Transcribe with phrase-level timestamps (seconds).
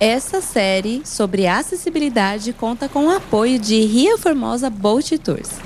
[0.00, 5.58] Essa série sobre acessibilidade conta com o apoio de Ria Formosa Boat Tours.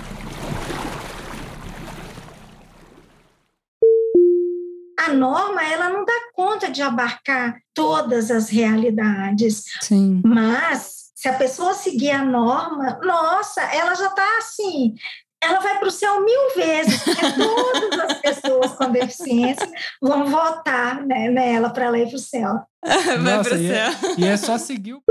[4.99, 10.23] A norma ela não dá conta de abarcar todas as realidades, Sim.
[10.25, 14.95] mas se a pessoa seguir a norma, nossa, ela já está assim,
[15.43, 19.69] ela vai para o céu mil vezes, porque todas as pessoas com deficiência
[20.01, 22.61] vão votar né, nela para ela ir para o céu.
[22.85, 23.77] Vai Nossa, pro e, céu.
[23.77, 25.03] é, e é só seguir o.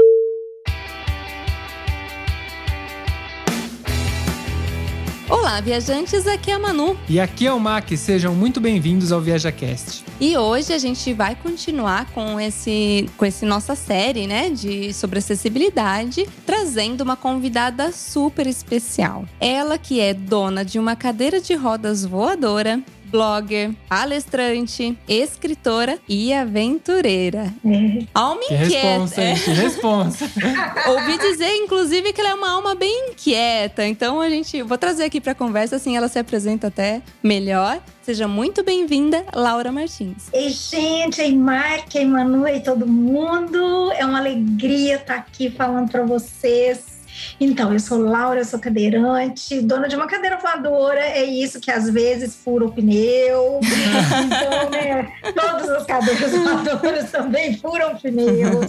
[5.31, 6.97] Olá, viajantes, aqui é a Manu.
[7.07, 10.03] E aqui é o Mac, sejam muito bem-vindos ao ViajaCast.
[10.19, 15.19] E hoje a gente vai continuar com esse com esse nossa série, né, de sobre
[15.19, 19.23] acessibilidade, trazendo uma convidada super especial.
[19.39, 27.53] Ela que é dona de uma cadeira de rodas voadora, blogger, palestrante, escritora e aventureira.
[28.13, 29.21] Alma Que responsa, inquieta.
[29.21, 29.35] hein?
[29.43, 30.25] Que responsa.
[30.89, 33.85] Ouvi dizer, inclusive, que ela é uma alma bem inquieta.
[33.85, 37.81] Então a gente vou trazer aqui para conversa, assim ela se apresenta até melhor.
[38.01, 40.29] Seja muito bem-vinda, Laura Martins.
[40.33, 43.91] Ei, gente, ei, Mark, ei, Manu, ei, todo mundo.
[43.91, 46.90] É uma alegria estar aqui falando para vocês.
[47.39, 51.71] Então, eu sou Laura, eu sou cadeirante, dona de uma cadeira voadora, é isso que
[51.71, 53.59] às vezes fura o pneu.
[54.31, 58.65] Então, né, todas as cadeiras voadoras também furam pneus.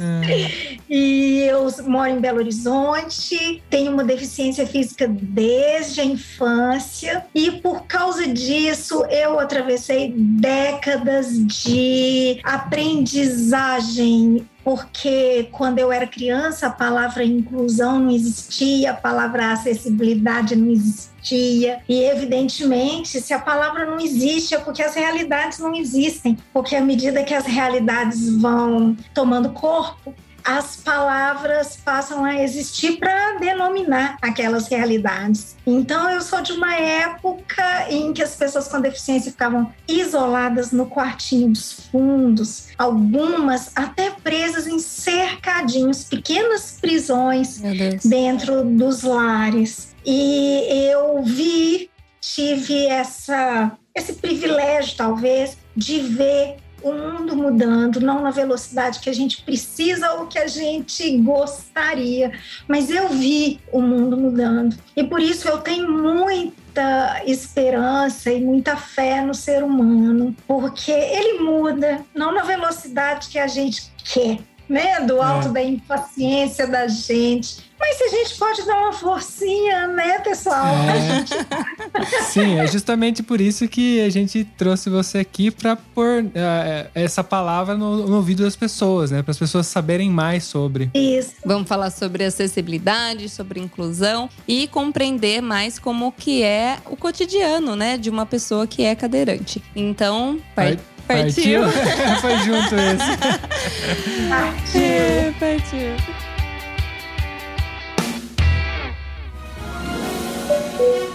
[0.89, 7.87] E eu moro em Belo Horizonte, tenho uma deficiência física desde a infância e por
[7.87, 17.99] causa disso eu atravessei décadas de aprendizagem porque quando eu era criança a palavra inclusão
[17.99, 21.81] não existia, a palavra acessibilidade não existia.
[21.89, 26.37] E evidentemente, se a palavra não existe, é porque as realidades não existem.
[26.53, 33.39] Porque à medida que as realidades vão tomando corpo, as palavras passam a existir para
[33.39, 35.57] denominar aquelas realidades.
[35.67, 40.87] Então, eu sou de uma época em que as pessoas com deficiência ficavam isoladas no
[40.87, 47.61] quartinho dos fundos, algumas até presas em cercadinhos, pequenas prisões
[48.05, 49.95] dentro dos lares.
[50.05, 51.91] E eu vi,
[52.21, 59.13] tive essa, esse privilégio, talvez, de ver o mundo mudando, não na velocidade que a
[59.13, 62.33] gente precisa ou que a gente gostaria,
[62.67, 64.77] mas eu vi o mundo mudando.
[64.97, 71.41] E por isso eu tenho muita esperança e muita fé no ser humano, porque ele
[71.41, 74.39] muda, não na velocidade que a gente quer,
[74.69, 75.01] né?
[75.01, 77.72] Do alto da impaciência da gente.
[77.85, 80.67] Mas se a gente pode dar uma forcinha, né, pessoal?
[80.67, 81.17] É.
[81.19, 81.35] gente
[82.31, 87.25] Sim, é justamente por isso que a gente trouxe você aqui para pôr eh, essa
[87.25, 89.21] palavra no, no ouvido das pessoas, né?
[89.23, 90.91] Para as pessoas saberem mais sobre.
[90.95, 91.33] isso.
[91.45, 97.99] Vamos falar sobre acessibilidade, sobre inclusão e compreender mais como que é o cotidiano, né,
[97.99, 99.61] de uma pessoa que é cadeirante.
[99.75, 101.63] Então, par- Par- partiu.
[102.23, 103.19] Foi junto esse.
[104.31, 104.81] Partiu.
[104.81, 106.32] É, partiu.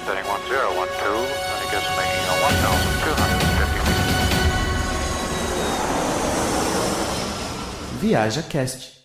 [0.07, 4.07] Setting 1012, and it gets making a 1,250 feet.
[7.99, 8.96] Viaja Cast.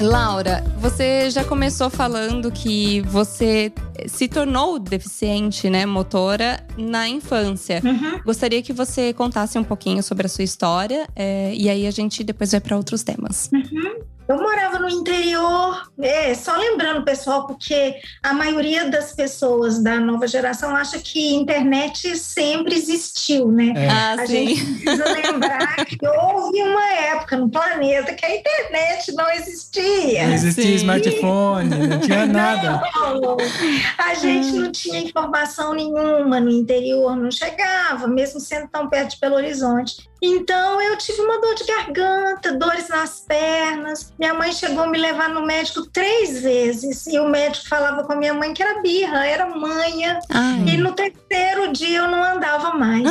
[0.00, 3.70] Laura, você já começou falando que você
[4.06, 7.82] se tornou deficiente, né, motora na infância.
[7.84, 8.20] Uhum.
[8.24, 12.24] Gostaria que você contasse um pouquinho sobre a sua história é, e aí a gente
[12.24, 13.50] depois vai para outros temas.
[14.30, 20.28] Eu morava no interior, é, só lembrando, pessoal, porque a maioria das pessoas da nova
[20.28, 23.72] geração acha que internet sempre existiu, né?
[23.74, 23.88] É.
[23.88, 24.54] Ah, A sim.
[24.54, 30.28] gente precisa lembrar que houve uma época no planeta que a internet não existia.
[30.28, 30.74] Não existia Sim.
[30.74, 32.82] smartphone, não tinha nada.
[32.94, 33.36] Não,
[33.98, 39.20] a gente não tinha informação nenhuma no interior, não chegava, mesmo sendo tão perto de
[39.20, 40.08] Belo Horizonte.
[40.22, 44.12] Então eu tive uma dor de garganta, dores nas pernas.
[44.18, 48.12] Minha mãe chegou a me levar no médico três vezes e o médico falava com
[48.12, 50.20] a minha mãe que era birra, era manha.
[50.28, 50.64] Ai.
[50.66, 53.04] E no terceiro dia eu não andava mais.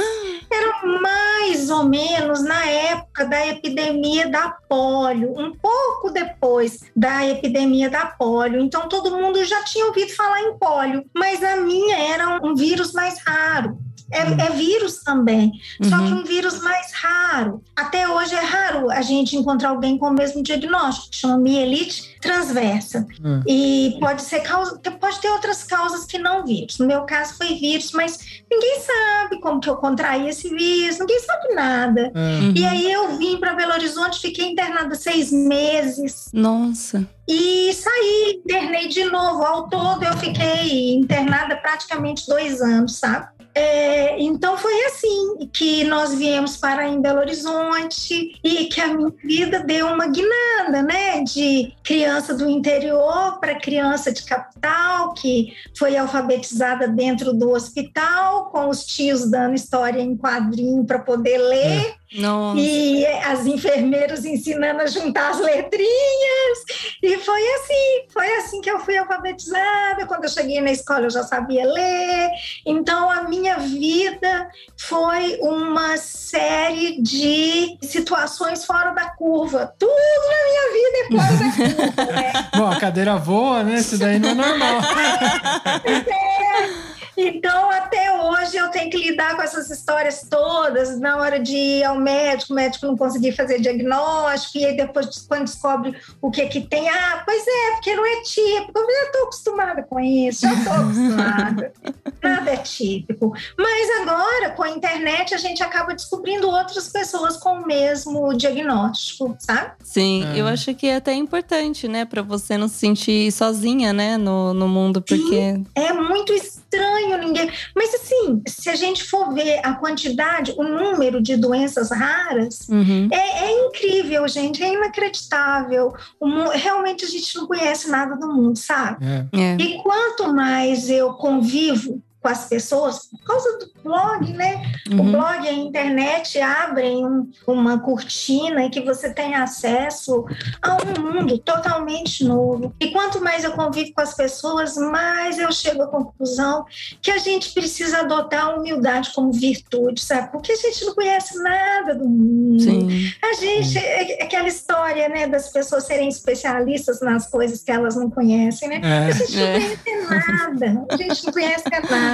[0.52, 7.90] era mais ou menos na época da epidemia da polio, um pouco depois da epidemia
[7.90, 8.62] da polio.
[8.62, 12.94] Então todo mundo já tinha ouvido falar em polio, mas a minha era um vírus
[12.94, 13.78] mais raro.
[14.12, 14.38] É, Hum.
[14.40, 15.52] é vírus também,
[15.84, 16.20] só que Uhum.
[16.20, 17.64] um vírus mais raro.
[17.76, 22.18] Até hoje é raro a gente encontrar alguém com o mesmo diagnóstico, que chama mielite
[22.22, 23.06] transversa.
[23.24, 23.42] Hum.
[23.48, 26.78] E pode ser causa, pode ter outras causas que não vírus.
[26.80, 28.18] No meu caso foi vírus, mas
[28.52, 32.12] ninguém sabe como que eu contraí esse vírus, ninguém sabe nada.
[32.16, 32.54] Uhum.
[32.56, 37.08] E aí eu vim para Belo Horizonte, fiquei internada seis meses Nossa.
[37.28, 39.44] e saí, internei de novo.
[39.44, 43.28] Ao todo eu fiquei internada praticamente dois anos, sabe?
[43.60, 49.14] É, então foi assim que nós viemos para em Belo Horizonte e que a minha
[49.22, 51.22] vida deu uma guinada, né?
[51.24, 58.70] De criança do interior para criança de capital, que foi alfabetizada dentro do hospital, com
[58.70, 61.99] os tios dando história em quadrinho para poder ler.
[62.14, 62.60] Nossa.
[62.60, 66.60] E as enfermeiras ensinando a juntar as letrinhas.
[67.04, 70.06] E foi assim, foi assim que eu fui alfabetizada.
[70.08, 72.30] Quando eu cheguei na escola, eu já sabia ler.
[72.66, 79.74] Então, a minha vida foi uma série de situações fora da curva.
[79.78, 82.06] Tudo na minha vida é fora da curva.
[82.12, 82.34] né?
[82.58, 83.76] Bom, a cadeira voa, né?
[83.76, 84.80] Isso daí não é normal.
[87.21, 91.00] Então, até hoje, eu tenho que lidar com essas histórias todas.
[91.00, 95.25] Na hora de ir ao médico, o médico não conseguir fazer diagnóstico, e aí depois,
[95.27, 98.80] quando descobre o que que tem, ah, pois é, porque não é típico.
[98.80, 101.74] Eu já estou acostumada com isso, já estou acostumada.
[102.24, 103.33] Nada é típico.
[103.57, 109.36] Mas agora, com a internet, a gente acaba descobrindo outras pessoas com o mesmo diagnóstico,
[109.39, 109.72] sabe?
[109.83, 110.39] Sim, É.
[110.42, 112.06] eu acho que é até importante, né?
[112.06, 114.18] Pra você não se sentir sozinha, né?
[114.18, 115.62] No, no mundo, porque.
[115.75, 117.50] É muito estranho ninguém.
[117.75, 123.10] Mas assim, se a gente for ver a quantidade, o número de doenças raras, Uhum.
[123.12, 124.63] é, é incrível, gente.
[124.63, 125.94] É inacreditável.
[126.19, 129.06] O mu- realmente a gente não conhece nada do mundo, sabe?
[129.06, 129.25] É.
[129.39, 129.57] É.
[129.60, 134.62] E quanto mais eu convivo com as pessoas, por causa do blog, né?
[134.92, 135.12] O Uhum.
[135.13, 140.25] blog e a internet abrem um- uma cortina em que você tem acesso
[140.62, 142.74] a um mundo totalmente novo.
[142.80, 146.66] E quanto mais eu convivo com as pessoas, mais eu chego à conclusão
[147.01, 150.31] que a gente precisa adotar a humildade como virtude, sabe?
[150.31, 152.62] Porque a gente não conhece nada do mundo.
[152.62, 153.12] Sim.
[153.24, 158.10] A gente, é aquela história, né, das pessoas serem especialistas nas coisas que elas não
[158.10, 158.81] conhecem, né?
[158.83, 159.07] É.
[159.07, 159.54] A gente não É.
[159.60, 160.86] conhece nada.
[160.89, 162.09] A gente não conhece nada.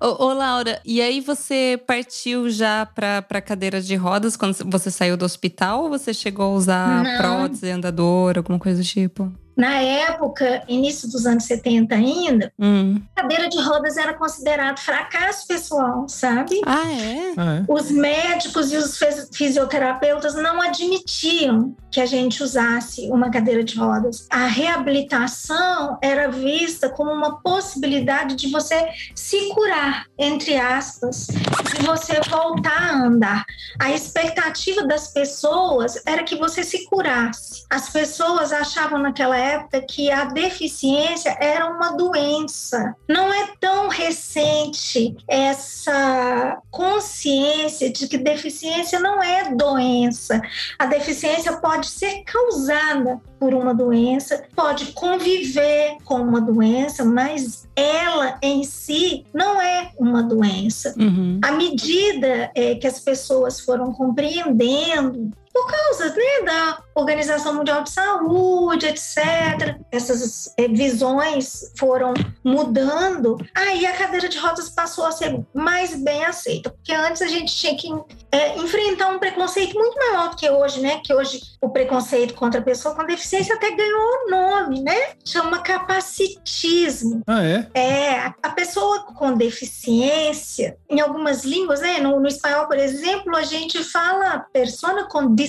[0.00, 4.90] Ô, ô, Laura, e aí você partiu já pra, pra cadeira de rodas quando você
[4.90, 7.16] saiu do hospital ou você chegou a usar Não.
[7.16, 9.32] prótese, andador, alguma coisa do tipo?
[9.56, 13.00] Na época, início dos anos 70 ainda, Hum.
[13.14, 16.60] cadeira de rodas era considerado fracasso pessoal, sabe?
[16.66, 17.32] Ah, é?
[17.36, 17.64] Ah, é?
[17.66, 23.78] Os médicos e os fis- fisioterapeutas não admitiam que a gente usasse uma cadeira de
[23.78, 24.26] rodas.
[24.30, 32.20] A reabilitação era vista como uma possibilidade de você se curar, entre aspas, de você
[32.28, 33.44] voltar a andar.
[33.80, 37.64] A expectativa das pessoas era que você se curasse.
[37.70, 39.45] As pessoas achavam naquela época
[39.88, 42.94] que a deficiência era uma doença.
[43.08, 50.40] Não é tão recente essa consciência de que deficiência não é doença.
[50.78, 58.38] A deficiência pode ser causada por uma doença, pode conviver com uma doença, mas ela
[58.42, 60.94] em si não é uma doença.
[60.98, 61.38] Uhum.
[61.42, 67.90] À medida é, que as pessoas foram compreendendo, por causa né, da Organização Mundial de
[67.90, 72.12] Saúde, etc., essas é, visões foram
[72.44, 77.26] mudando, aí a cadeira de rodas passou a ser mais bem aceita, porque antes a
[77.26, 77.88] gente tinha que
[78.30, 81.00] é, enfrentar um preconceito muito maior do que hoje, né?
[81.02, 85.12] Que hoje o preconceito contra a pessoa com deficiência até ganhou nome, né?
[85.24, 87.22] Chama capacitismo.
[87.26, 87.66] Ah, é?
[87.72, 93.34] É, a- a pessoa com deficiência, em algumas línguas, né, no, no espanhol, por exemplo,
[93.34, 95.45] a gente fala persona com discapacidade.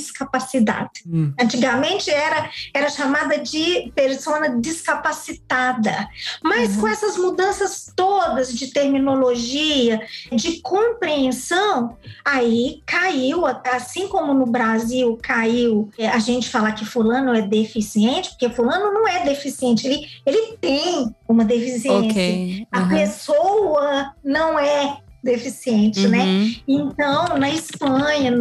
[1.08, 1.34] Hum.
[1.40, 6.08] Antigamente era, era chamada de persona discapacitada.
[6.44, 10.02] Mas com essas mudanças todas de terminologia,
[10.32, 17.34] de compreensão, aí caiu, assim como no Brasil caiu é, a gente falar que fulano
[17.34, 22.10] é deficiente, porque fulano não é deficiente, ele, ele tem uma deficiência.
[22.12, 22.68] Ok.
[22.72, 22.90] A Uhum.
[22.90, 26.24] pessoa não é deficiente, né?
[26.24, 26.56] Uhum.
[26.68, 28.32] Então, na Espanha,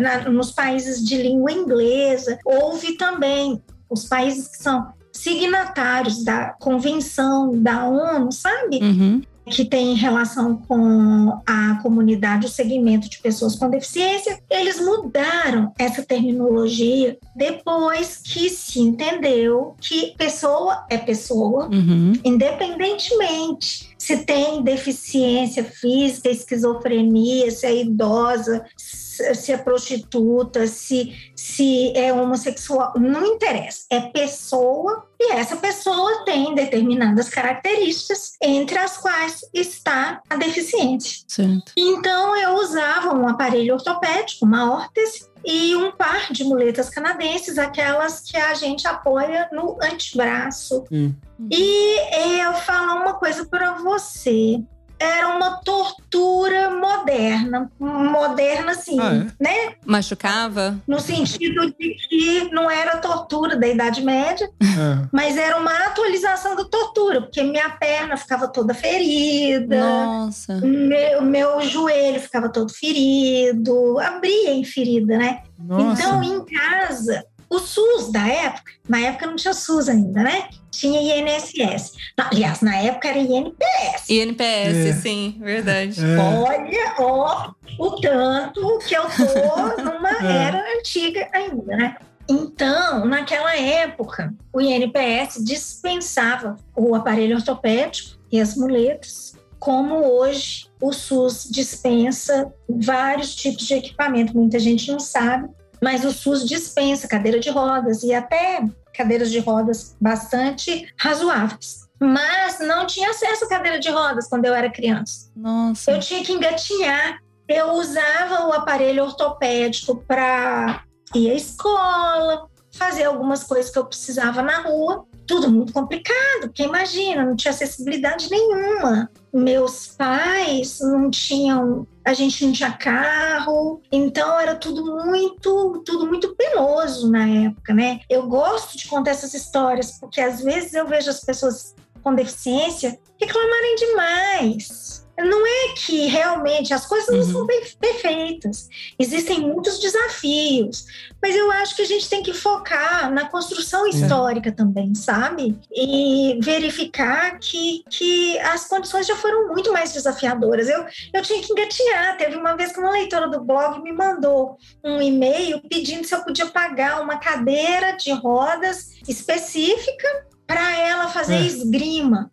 [0.00, 7.50] na- nos países de língua inglesa, houve também os países que são signatários da Convenção
[7.60, 8.78] da ONU, sabe?
[8.82, 9.22] Uhum.
[9.50, 16.02] Que tem relação com a comunidade, o segmento de pessoas com deficiência, eles mudaram essa
[16.02, 22.12] terminologia depois que se entendeu que pessoa é pessoa, Uhum.
[22.24, 31.96] independentemente se tem deficiência física, esquizofrenia, se é idosa, se se é prostituta, se, se
[31.96, 33.84] é homossexual, não interessa.
[33.90, 41.24] É pessoa e essa pessoa tem determinadas características, entre as quais está a deficiência.
[41.28, 41.72] Certo.
[41.76, 48.20] Então eu usava um aparelho ortopédico, uma órtese, e um par de muletas canadenses, aquelas
[48.20, 50.84] que a gente apoia no antebraço.
[50.90, 51.14] Hum.
[51.50, 54.62] E eu falo uma coisa para você.
[55.00, 59.72] Era uma tortura moderna, moderna assim, Ah, né?
[59.86, 60.76] Machucava?
[60.86, 66.54] No sentido de que não era tortura da Idade Média, Ah, mas era uma atualização
[66.54, 70.56] da tortura, porque minha perna ficava toda ferida, Nossa.
[70.60, 75.40] meu, meu joelho ficava todo ferido, abria em ferida, né?
[75.58, 76.02] nossa.
[76.02, 80.48] Então, em casa, o SUS da época, na época não tinha SUS ainda, né?
[80.70, 81.92] Tinha INSS.
[82.16, 84.08] Aliás, na época era INPS.
[84.08, 84.92] INPS, É.
[84.94, 86.00] sim, verdade.
[86.00, 86.18] É.
[86.18, 90.44] Olha, ó, o tanto que eu tô numa É.
[90.46, 91.96] era antiga ainda, né?
[92.28, 100.92] Então, naquela época, o INPS dispensava o aparelho ortopédico e as muletas, como hoje o
[100.92, 104.36] SUS dispensa vários tipos de equipamento.
[104.36, 105.48] Muita gente não sabe,
[105.82, 108.62] mas o SUS dispensa cadeira de rodas e até
[108.94, 111.88] cadeiras de rodas bastante razoáveis.
[111.98, 115.30] Mas não tinha acesso à cadeira de rodas quando eu era criança.
[115.36, 115.90] Nossa.
[115.90, 117.20] Eu tinha que engatinhar.
[117.46, 120.84] Eu usava o aparelho ortopédico para
[121.14, 125.04] ir à escola, fazer algumas coisas que eu precisava na rua.
[125.26, 129.10] Tudo muito complicado, porque imagina, não tinha acessibilidade nenhuma.
[129.32, 136.34] Meus pais não tinham, a gente não tinha carro, então era tudo muito, tudo muito
[136.34, 138.00] penoso na época, né?
[138.08, 142.98] Eu gosto de contar essas histórias, porque às vezes eu vejo as pessoas com deficiência
[143.20, 144.99] reclamarem demais.
[145.24, 147.32] Não é que realmente as coisas não Uhum.
[147.32, 148.68] são bem perfeitas.
[148.98, 150.86] Existem muitos desafios,
[151.22, 155.58] mas eu acho que a gente tem que focar na construção histórica também, sabe?
[155.74, 160.68] E verificar que, que as condições já foram muito mais desafiadoras.
[160.68, 160.84] Eu,
[161.14, 162.16] eu tinha que engatinhar.
[162.16, 166.22] Teve uma vez que uma leitora do blog me mandou um e-mail pedindo se eu
[166.24, 170.08] podia pagar uma cadeira de rodas específica
[170.46, 171.40] para ela fazer É.
[171.42, 172.30] esgrima.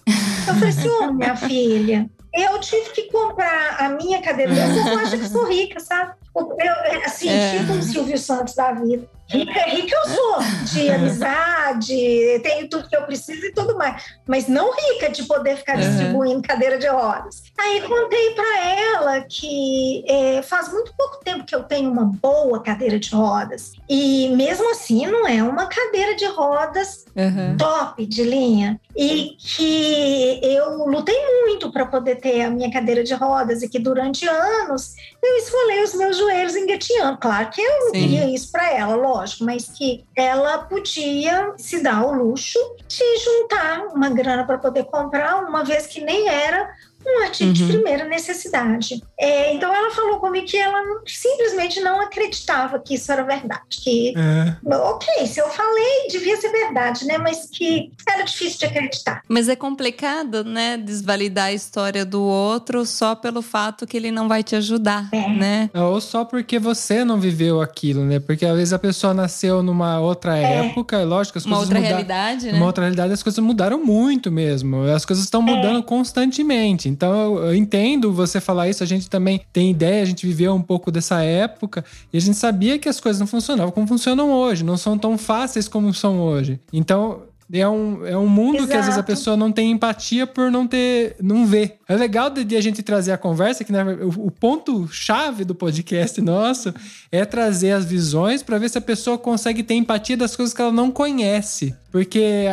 [0.47, 4.53] Eu falei assim, ô minha filha, eu tive que comprar a minha cadeira.
[4.53, 6.13] Eu acho que sou rica, sabe?
[6.39, 7.59] Eu, assim, É.
[7.59, 9.07] tipo um Silvio Santos da vida.
[9.29, 10.37] Rica, rica eu sou,
[10.71, 14.01] de amizade, tenho tudo que eu preciso e tudo mais.
[14.25, 15.81] Mas não rica de poder ficar Uhum.
[15.81, 17.43] distribuindo cadeira de rodas.
[17.59, 22.61] Aí contei para ela que é, faz muito pouco tempo que eu tenho uma boa
[22.63, 23.73] cadeira de rodas.
[23.89, 27.57] E mesmo assim, não é uma cadeira de rodas Uhum.
[27.57, 33.13] top de linha e que eu lutei muito para poder ter a minha cadeira de
[33.13, 37.17] rodas e que durante anos eu esfolei os meus joelhos engatinhando.
[37.17, 37.91] Claro que eu não Sim.
[38.01, 43.87] queria isso para ela, lógico, mas que ela podia se dar o luxo de juntar
[43.93, 46.69] uma grana para poder comprar, uma vez que nem era
[47.05, 47.69] um artigo de Uhum.
[47.69, 49.01] primeira necessidade.
[49.19, 53.61] É, então ela falou comigo que ela não- simplesmente não acreditava que isso era verdade,
[53.71, 54.55] que É.
[54.77, 57.17] Ok, se eu falei, devia ser verdade, né?
[57.17, 59.21] Mas que era difícil de acreditar.
[59.27, 60.77] Mas é complicado, né?
[60.77, 65.27] Desvalidar a história do outro só pelo fato que ele não vai te ajudar, É.
[65.29, 65.69] né?
[65.73, 68.19] Ou só porque você não viveu aquilo, né?
[68.19, 70.67] Porque às vezes a pessoa nasceu numa outra É.
[70.67, 72.05] época, é lógico, as Uma coisas outra mudaram.
[72.07, 72.51] realidade, né?
[72.53, 74.83] Numa outra realidade, as coisas mudaram muito mesmo.
[74.83, 76.87] As coisas estão mudando constantemente.
[76.89, 78.83] Então, eu, eu entendo você falar isso.
[78.83, 82.37] A gente também tem ideia, a gente viveu um pouco dessa época e a gente
[82.37, 86.19] sabia que as coisas não funcionavam como funcionam hoje, não são tão fáceis como são
[86.19, 86.59] hoje.
[86.71, 87.23] Então.
[87.49, 89.07] É um, é um mundo que às vezes a Exato.
[89.07, 91.77] pessoa não tem empatia por não ter, não ver.
[91.87, 95.55] É legal de, de a gente trazer a conversa, que né, o, o ponto-chave do
[95.55, 96.73] podcast nosso
[97.09, 100.61] é trazer as visões para ver se a pessoa consegue ter empatia das coisas que
[100.61, 101.73] ela não conhece.
[101.89, 102.49] Porque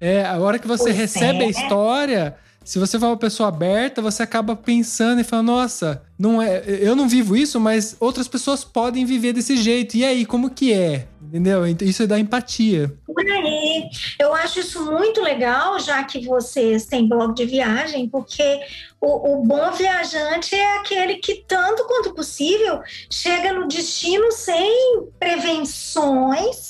[0.00, 1.46] é, a hora que você Pois recebe é.
[1.46, 2.36] a história,
[2.68, 6.94] se você for uma pessoa aberta, você acaba pensando e falando, nossa, não é, eu
[6.94, 9.96] não vivo isso, mas outras pessoas podem viver desse jeito.
[9.96, 11.08] E aí, como que é?
[11.22, 11.66] Entendeu?
[11.66, 12.94] Então, Isso é da empatia.
[13.06, 13.88] Por aí.
[14.20, 18.60] Eu acho isso muito legal, já que vocês têm blog de viagem, porque
[19.00, 26.67] o, o bom viajante é aquele que, tanto quanto possível, chega no destino sem prevenções.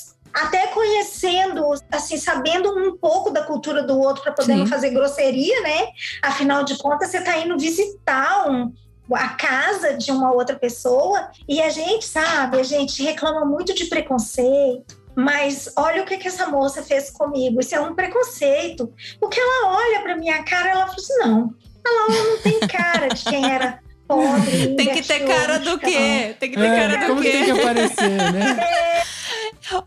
[2.09, 4.59] Assim, sabendo um pouco da cultura do outro para poder Sim.
[4.59, 5.87] não fazer grosseria, né?
[6.23, 8.73] Afinal de contas, você está indo visitar um,
[9.13, 13.85] a casa de uma outra pessoa e a gente, sabe, a gente reclama muito de
[13.85, 14.97] preconceito.
[15.15, 17.59] Mas olha o que, que essa moça fez comigo.
[17.59, 18.91] Isso é um preconceito.
[19.19, 21.53] Porque ela olha para minha cara ela fala assim: não,
[21.85, 24.75] a Laura não tem cara de quem era pobre.
[24.75, 26.35] Tem que ter cara do quê?
[26.39, 27.31] Tem que ter É, cara do como quê?
[27.31, 29.03] tem que aparecer, né?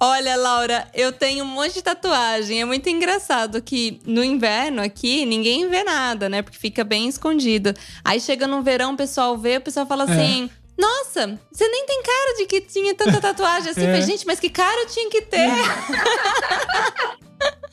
[0.00, 2.60] Olha, Laura, eu tenho um monte de tatuagem.
[2.60, 6.42] É muito engraçado que no inverno aqui ninguém vê nada, né?
[6.42, 7.74] Porque fica bem escondido.
[8.04, 10.12] Aí chega no verão, o pessoal vê, o pessoal fala É.
[10.12, 10.50] assim.
[10.78, 13.82] Nossa, você nem tem cara de que tinha tanta tatuagem assim.
[13.82, 13.86] É.
[13.86, 15.48] Falei, Gente, mas que cara eu tinha que ter?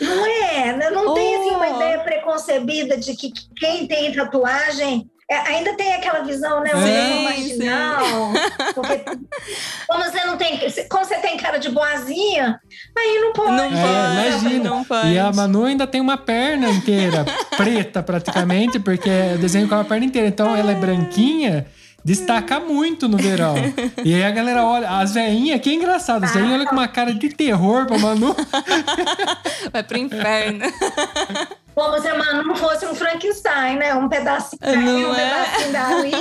[0.01, 0.89] Não é, né?
[0.89, 1.75] não tem assim, uma Oh.
[1.75, 6.71] ideia preconcebida de que quem tem tatuagem é, ainda tem aquela visão, né?
[6.73, 8.31] Visão marginal.
[8.73, 9.03] Porque
[9.87, 10.59] como você não tem.
[10.89, 12.59] Como você tem cara de boazinha,
[12.97, 13.51] aí não pode.
[13.51, 14.69] Não É, pode, imagina.
[14.69, 15.07] não pode.
[15.09, 19.83] E a Manu ainda tem uma perna inteira, preta praticamente, porque é desenho com a
[19.83, 20.27] perna inteira.
[20.27, 21.67] Então ela é branquinha,
[22.03, 23.53] destaca muito no verão.
[24.03, 27.13] E aí a galera olha, as veinhas, que engraçado, as veinhas olham com uma cara
[27.13, 28.35] de terror pra Manu.
[29.71, 30.65] Vai pro inferno.
[31.79, 33.95] Como se a Manu não fosse um Frankenstein, né?
[33.95, 35.43] Um pedacinho daí, Não um é?
[35.45, 36.11] pedacinho dali.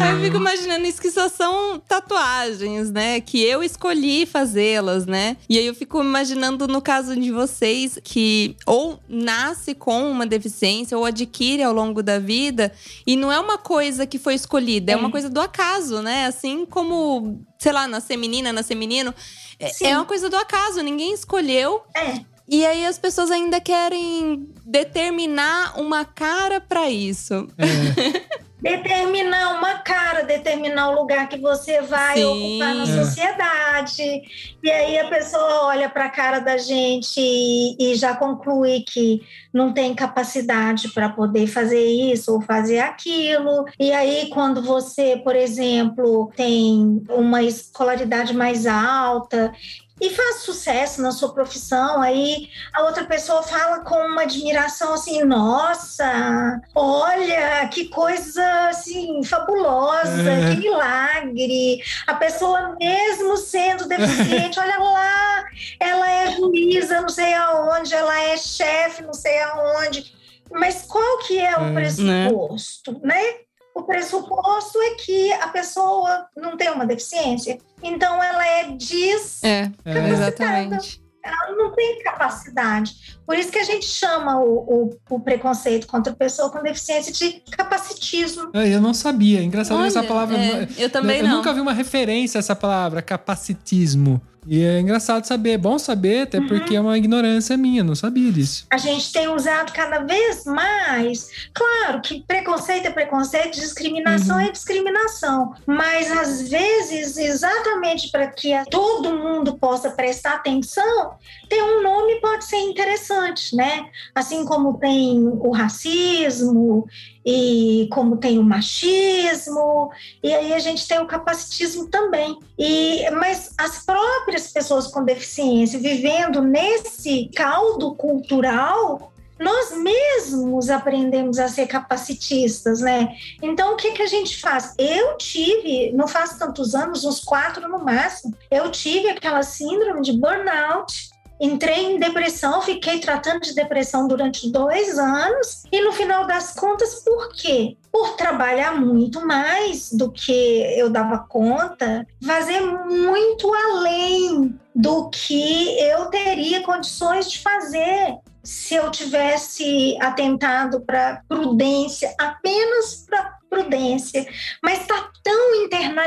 [0.00, 3.20] Aí eu fico imaginando isso que só são tatuagens, né?
[3.20, 5.36] Que eu escolhi fazê-las, né?
[5.48, 10.96] E aí eu fico imaginando no caso de vocês que ou nasce com uma deficiência
[10.96, 12.72] ou adquire ao longo da vida
[13.06, 14.96] e não é uma coisa que foi escolhida, é, É.
[14.96, 16.26] uma coisa do acaso, né?
[16.26, 19.12] Assim como, sei lá, nascer menina, nascer menino.
[19.58, 19.86] É- Sim.
[19.86, 21.82] É uma coisa do acaso, ninguém escolheu.
[21.94, 22.20] É.
[22.48, 27.48] E aí as pessoas ainda querem determinar uma cara pra isso.
[27.58, 32.24] É, Determinar uma cara, determinar o lugar que você vai Sim.
[32.24, 34.22] ocupar na sociedade.
[34.62, 39.20] E aí a pessoa olha para a cara da gente e, e já conclui que
[39.52, 43.66] não tem capacidade para poder fazer isso ou fazer aquilo.
[43.78, 49.52] E aí, quando você, por exemplo, tem uma escolaridade mais alta
[50.00, 55.24] e faz sucesso na sua profissão, aí a outra pessoa fala com uma admiração assim:
[55.24, 60.50] nossa, olha que coisa assim fabulosa, É.
[60.50, 61.82] que milagre.
[62.06, 65.44] A pessoa, mesmo sendo deficiente, olha lá,
[65.80, 70.14] ela é juíza, não sei aonde, ela é chefe, não sei aonde.
[70.52, 71.72] Mas qual que é o É.
[71.72, 73.45] pressuposto, né?
[73.76, 79.70] O pressuposto é que a pessoa não tem uma deficiência, então ela é dis É,
[79.84, 80.08] é.
[80.08, 81.02] exatamente.
[81.22, 83.18] ela não tem capacidade.
[83.26, 84.54] Por isso que a gente chama o,
[84.86, 88.50] o- o preconceito contra a pessoa com deficiência de capacitismo.
[88.54, 89.42] É, Eu não sabia.
[89.42, 90.36] Engraçado que essa Olha, palavra.
[90.38, 91.36] é, eu também eu não.
[91.38, 94.22] nunca vi uma referência a essa palavra, capacitismo.
[94.48, 96.46] E é engraçado saber, é bom saber, até Uhum.
[96.46, 98.66] porque é uma ignorância minha, não sabia disso.
[98.70, 101.28] A gente tem usado cada vez mais.
[101.52, 105.54] Claro que preconceito é preconceito, discriminação é discriminação.
[105.66, 111.14] Mas às vezes, exatamente para que todo mundo possa prestar atenção,
[111.48, 113.86] ter um nome pode ser interessante, né?
[114.14, 116.86] Assim como tem o racismo
[117.26, 119.90] e como tem o machismo,
[120.22, 122.38] e aí a gente tem o capacitismo também.
[122.56, 131.48] E, mas as próprias pessoas com deficiência vivendo nesse caldo cultural, nós mesmos aprendemos a
[131.48, 133.08] ser capacitistas, né?
[133.42, 134.74] Então, o que, que a gente faz?
[134.78, 140.12] Eu tive, não faz tantos anos, uns quatro no máximo, eu tive aquela síndrome de
[140.12, 141.10] burnout.
[141.40, 147.02] Entrei em depressão, fiquei tratando de depressão durante dois anos, e no final das contas,
[147.04, 147.76] por quê?
[147.92, 150.32] Por trabalhar muito mais do que
[150.76, 158.90] eu dava conta, fazer muito além do que eu teria condições de fazer se eu
[158.92, 164.26] tivesse atentado para prudência, apenas para prudência.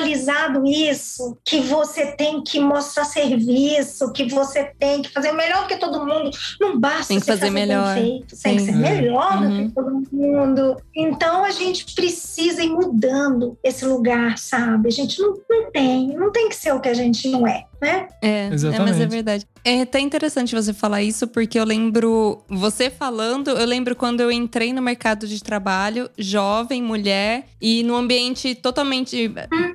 [0.10, 5.78] Internalizado isso que você tem que mostrar serviço, que você tem que fazer melhor que
[5.78, 6.32] todo mundo.
[6.60, 7.96] Não basta Tem que fazer bem melhor.
[7.96, 9.50] feito, tem que ser melhor Uhum.
[9.64, 10.76] do que todo mundo.
[10.96, 14.88] Então a gente precisa ir mudando esse lugar, sabe?
[14.88, 17.66] A gente não, não tem, não tem que ser o que a gente não é,
[17.82, 18.08] né?
[18.22, 19.08] É, é, mas é Exatamente.
[19.08, 19.48] verdade.
[19.64, 24.32] É até interessante você falar isso, porque eu lembro, você falando, eu lembro quando eu
[24.32, 29.30] entrei no mercado de trabalho, jovem, mulher, e num ambiente totalmente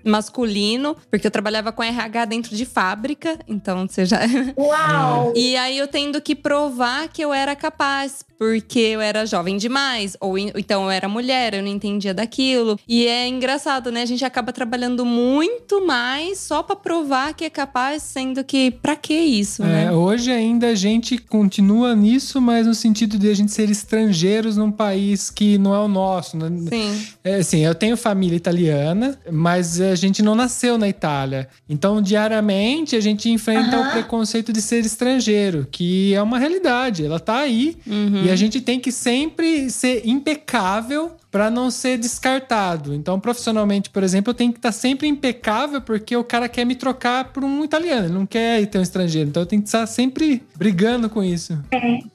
[0.05, 4.21] masculino, porque eu trabalhava com RH dentro de fábrica, então você já.
[4.57, 5.33] Uau!
[5.37, 10.17] E aí eu tendo que provar que eu era capaz, porque eu era jovem demais,
[10.21, 12.79] ou en- então eu era mulher, eu não entendia daquilo.
[12.89, 14.03] E é engraçado, né?
[14.03, 18.71] A gente acaba trabalhando muito mais só pra provar que é capaz tá sendo que
[18.71, 19.93] pra que isso, É, né?
[19.93, 24.71] hoje ainda a gente continua nisso, mas no sentido de a gente ser estrangeiros num
[24.71, 26.37] país que não é o nosso.
[26.37, 26.51] né?
[26.69, 27.07] Sim.
[27.23, 31.49] É, assim, eu tenho família italiana, mas a gente não nasceu na Itália.
[31.69, 33.89] Então, diariamente, a gente enfrenta Aham.
[33.89, 37.05] o preconceito de ser estrangeiro, que é uma realidade.
[37.05, 38.25] Ela tá aí Uhum.
[38.25, 42.95] e a gente tem que sempre ser impecável para não ser descartado.
[42.95, 46.77] Então, profissionalmente, por exemplo, eu tenho que estar sempre impecável porque o cara quer me
[46.77, 49.31] trocar por um italiano, ele não quer ir ter um estrangeiro.
[49.31, 51.59] Então, eu tenho que estar sempre brigando com isso.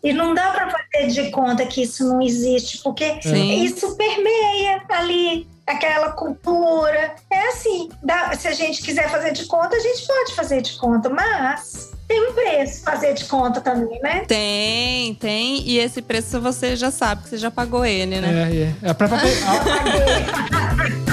[0.02, 3.62] E não dá para fazer de conta que isso não existe, porque Sim.
[3.62, 7.16] isso permeia ali aquela cultura.
[7.32, 10.78] É assim, dá- se a gente quiser fazer de conta, a gente pode fazer de
[10.78, 14.26] conta, mas tem um preço fazer de conta também, né?
[14.28, 15.62] Tem, tem.
[15.68, 18.50] E esse preço você já sabe, que você já pagou ele, né?
[18.52, 18.90] É, é.
[18.90, 21.10] A própria, a-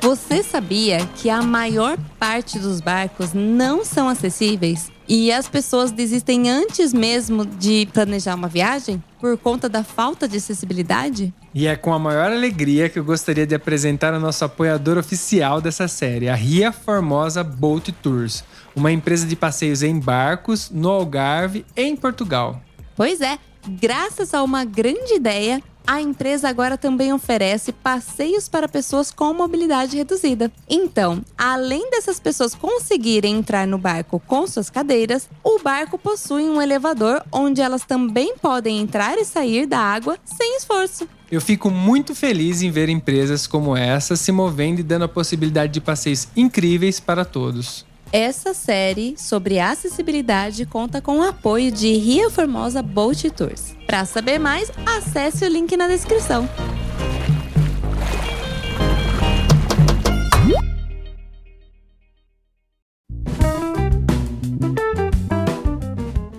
[0.00, 6.50] Você sabia que a maior parte dos barcos não são acessíveis e as pessoas desistem
[6.50, 11.32] antes mesmo de planejar uma viagem por conta da falta de acessibilidade?
[11.54, 15.60] E é com a maior alegria que eu gostaria de apresentar o nosso apoiador oficial
[15.60, 18.44] dessa série, a Ria Formosa Boat Tours,
[18.76, 22.60] uma empresa de passeios em barcos no Algarve, em Portugal.
[22.94, 29.10] Pois é, graças a uma grande ideia, a empresa agora também oferece passeios para pessoas
[29.10, 30.52] com mobilidade reduzida.
[30.68, 36.60] Então, além dessas pessoas conseguirem entrar no barco com suas cadeiras, o barco possui um
[36.60, 41.08] elevador onde elas também podem entrar e sair da água sem esforço.
[41.32, 45.72] Eu fico muito feliz em ver empresas como essa se movendo e dando a possibilidade
[45.72, 47.87] de passeios incríveis para todos.
[48.12, 53.76] Essa série sobre acessibilidade conta com o apoio de Ria Formosa Boat Tours.
[53.86, 56.48] Para saber mais, acesse o link na descrição.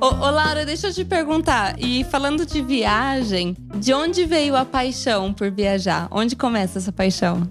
[0.01, 1.75] Ô, ô, Laura, deixa eu te perguntar.
[1.77, 6.08] E falando de viagem, de onde veio a paixão por viajar?
[6.10, 7.47] Onde começa essa paixão?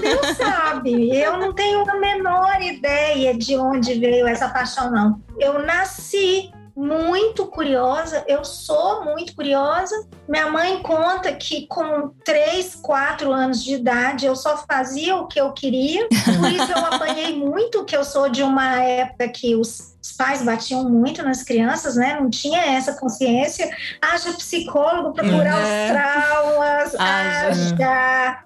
[0.00, 1.14] Deus sabe.
[1.16, 5.20] Eu não tenho a menor ideia de onde veio essa paixão, não.
[5.38, 9.94] Eu nasci muito curiosa, eu sou muito curiosa.
[10.26, 15.40] Minha mãe conta que com 3, 4 anos de idade eu só fazia o que
[15.40, 16.08] eu queria.
[16.08, 20.42] Por isso eu apanhei muito, que eu sou de uma época que os os pais
[20.42, 22.18] batiam muito nas crianças, né?
[22.20, 23.70] Não tinha essa consciência.
[24.00, 25.84] Haja psicólogo para curar É.
[25.84, 27.74] os traumas, Haja.
[27.76, 28.42] haja.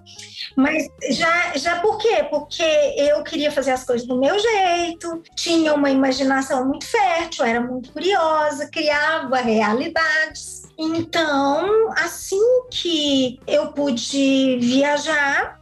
[0.55, 2.25] Mas já, já por quê?
[2.29, 2.63] Porque
[2.97, 7.91] eu queria fazer as coisas do meu jeito, tinha uma imaginação muito fértil, era muito
[7.91, 10.63] curiosa, criava realidades.
[10.77, 12.39] Então, assim
[12.71, 15.59] que eu pude viajar,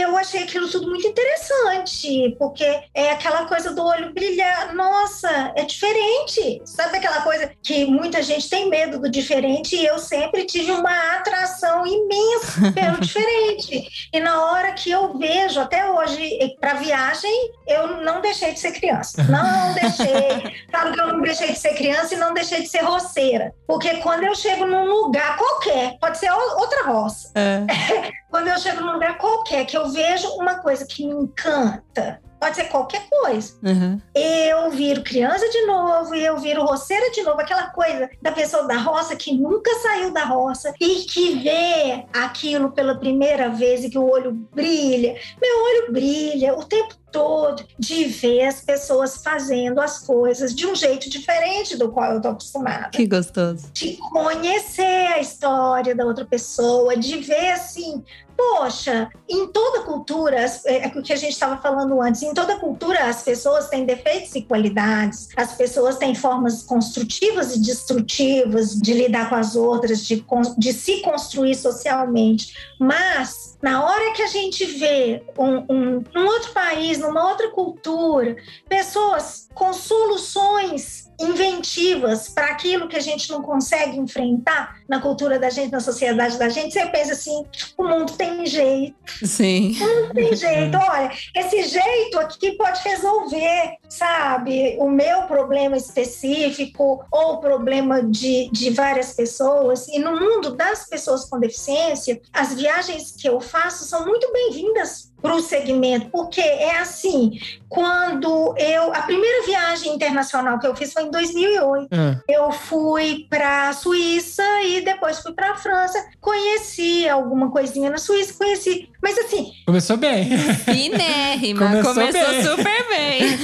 [0.00, 2.64] eu achei aquilo tudo muito interessante, porque
[2.94, 4.74] é aquela coisa do olho brilhar.
[4.74, 6.62] Nossa, é diferente.
[6.64, 11.16] Sabe aquela coisa que muita gente tem medo do diferente e eu sempre tive uma
[11.16, 14.08] atração imensa pelo diferente.
[14.12, 18.72] E na hora que eu vejo, até hoje, para viagem, eu não deixei de ser
[18.72, 19.22] criança.
[19.24, 20.66] Não deixei.
[20.70, 23.54] Falo que eu não deixei de ser criança e não deixei de ser roceira.
[23.66, 27.32] Porque quando eu chego num lugar qualquer, pode ser outra roça,
[28.36, 32.54] quando eu chego num lugar qualquer, que eu vejo uma coisa que me encanta, pode
[32.54, 33.54] ser qualquer coisa.
[33.64, 33.98] Uhum.
[34.14, 38.64] Eu viro criança de novo e eu viro roceira de novo, aquela coisa da pessoa
[38.64, 43.88] da roça que nunca saiu da roça e que vê aquilo pela primeira vez e
[43.88, 45.18] que o olho brilha.
[45.40, 50.74] Meu olho brilha o tempo todo de ver as pessoas fazendo as coisas de um
[50.74, 53.68] jeito diferente do qual eu tô acostumada Que gostoso.
[53.72, 58.02] de conhecer a história da outra pessoa, de ver assim,
[58.36, 62.58] poxa, em toda cultura, as- é o que a gente estava falando antes, em toda
[62.58, 68.92] cultura as pessoas têm defeitos e qualidades, as pessoas têm formas construtivas e destrutivas de
[68.92, 70.22] lidar com as outras, de,
[70.58, 76.52] de se construir socialmente, mas na hora que a gente vê um, um, um outro
[76.52, 78.36] país, numa outra cultura,
[78.68, 85.50] pessoas com soluções inventivas para aquilo que a gente não consegue enfrentar na cultura da
[85.50, 87.44] gente, na sociedade da gente, você pensa assim,
[87.76, 89.76] o mundo tem jeito, Sim.
[89.78, 90.76] não tem jeito.
[90.76, 98.50] Olha, esse jeito aqui pode resolver, sabe, o meu problema específico ou o problema de,
[98.52, 99.88] de várias pessoas.
[99.88, 105.12] E no mundo das pessoas com deficiência, as viagens que eu faço são muito bem-vindas
[105.20, 110.92] para o segmento, porque é assim, quando eu a primeira viagem internacional que eu fiz
[110.92, 111.88] foi em 2008.
[111.92, 116.04] Ah, Eu fui para a Suíça e depois fui para a França.
[116.20, 120.28] Conheci alguma coisinha na Suíça, conheci, mas assim, começou bem.
[120.64, 121.66] Finérrima.
[121.82, 122.42] Começou Começou, bem.
[122.44, 123.38] super bem.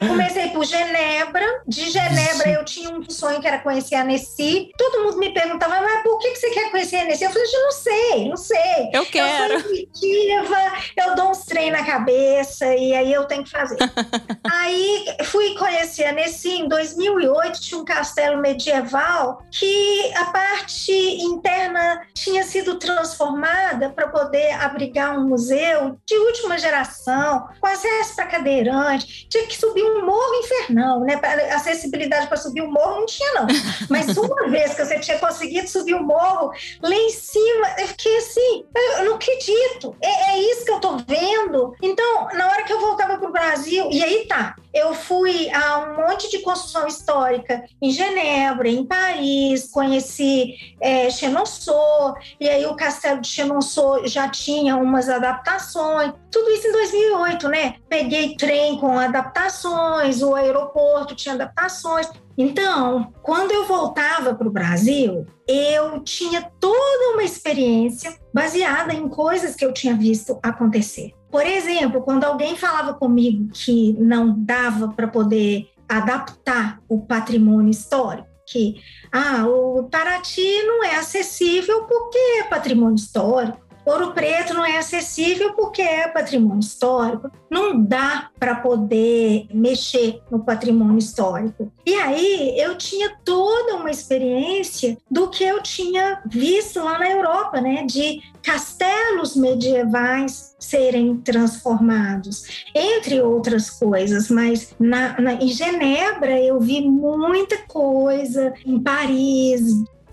[0.08, 1.44] comecei por Genebra.
[1.66, 4.70] De Genebra eu tinha um sonho que era conhecer a Nessie.
[4.76, 7.24] Todo mundo me perguntava, mas por que você quer conhecer a Nessie?
[7.26, 8.90] Eu falei, "Gente, não sei, não sei.
[8.92, 9.54] Eu quero.
[9.54, 13.76] Eu sou intuitiva, eu dou uns treinos na cabeça e aí eu tenho que fazer.
[14.50, 22.02] aí fui conhecer a Nessie em 2008, tinha um castelo medieval que a parte interna
[22.14, 29.28] tinha sido transformada para poder abrigar um museu de última geração, com acesso para cadeirante,
[29.28, 31.20] tinha que subir um morro infernal, né?
[31.52, 33.46] Acessibilidade para subir o morro não tinha, não.
[33.88, 38.18] Mas uma vez que você tinha conseguido subir o morro, lá em cima, eu fiquei
[38.18, 38.64] assim,
[38.98, 39.96] eu não acredito.
[40.02, 41.74] É, é isso que eu tô vendo.
[41.82, 45.96] Então, na hora que eu voltava pro Brasil, e aí tá, eu fui a um
[45.96, 53.22] monte de construção histórica em Genebra, em Paris, conheci é, Chenonceau, e aí o castelo
[53.22, 56.12] de Chenonceau já tinha umas adaptações.
[56.30, 57.76] Tudo isso em 2008, né?
[57.88, 62.06] Peguei trem com adaptações, o aeroporto tinha adaptações.
[62.36, 69.56] Então, quando eu voltava para o Brasil, eu tinha toda uma experiência baseada em coisas
[69.56, 71.17] que eu tinha visto acontecer.
[71.30, 78.28] Por exemplo, quando alguém falava comigo que não dava para poder adaptar o patrimônio histórico,
[78.46, 78.76] que
[79.12, 83.67] ah, o Paraty não é acessível porque é patrimônio histórico.
[83.88, 87.30] Ouro Preto não é acessível porque é patrimônio histórico.
[87.50, 91.72] Não dá para poder mexer no patrimônio histórico.
[91.86, 97.60] E aí eu tinha toda uma experiência do que eu tinha visto lá na Europa,
[97.60, 97.84] né?
[97.86, 104.28] De castelos medievais serem transformados, entre outras coisas.
[104.30, 109.62] Mas na, na- em Genebra eu vi muita coisa, em Paris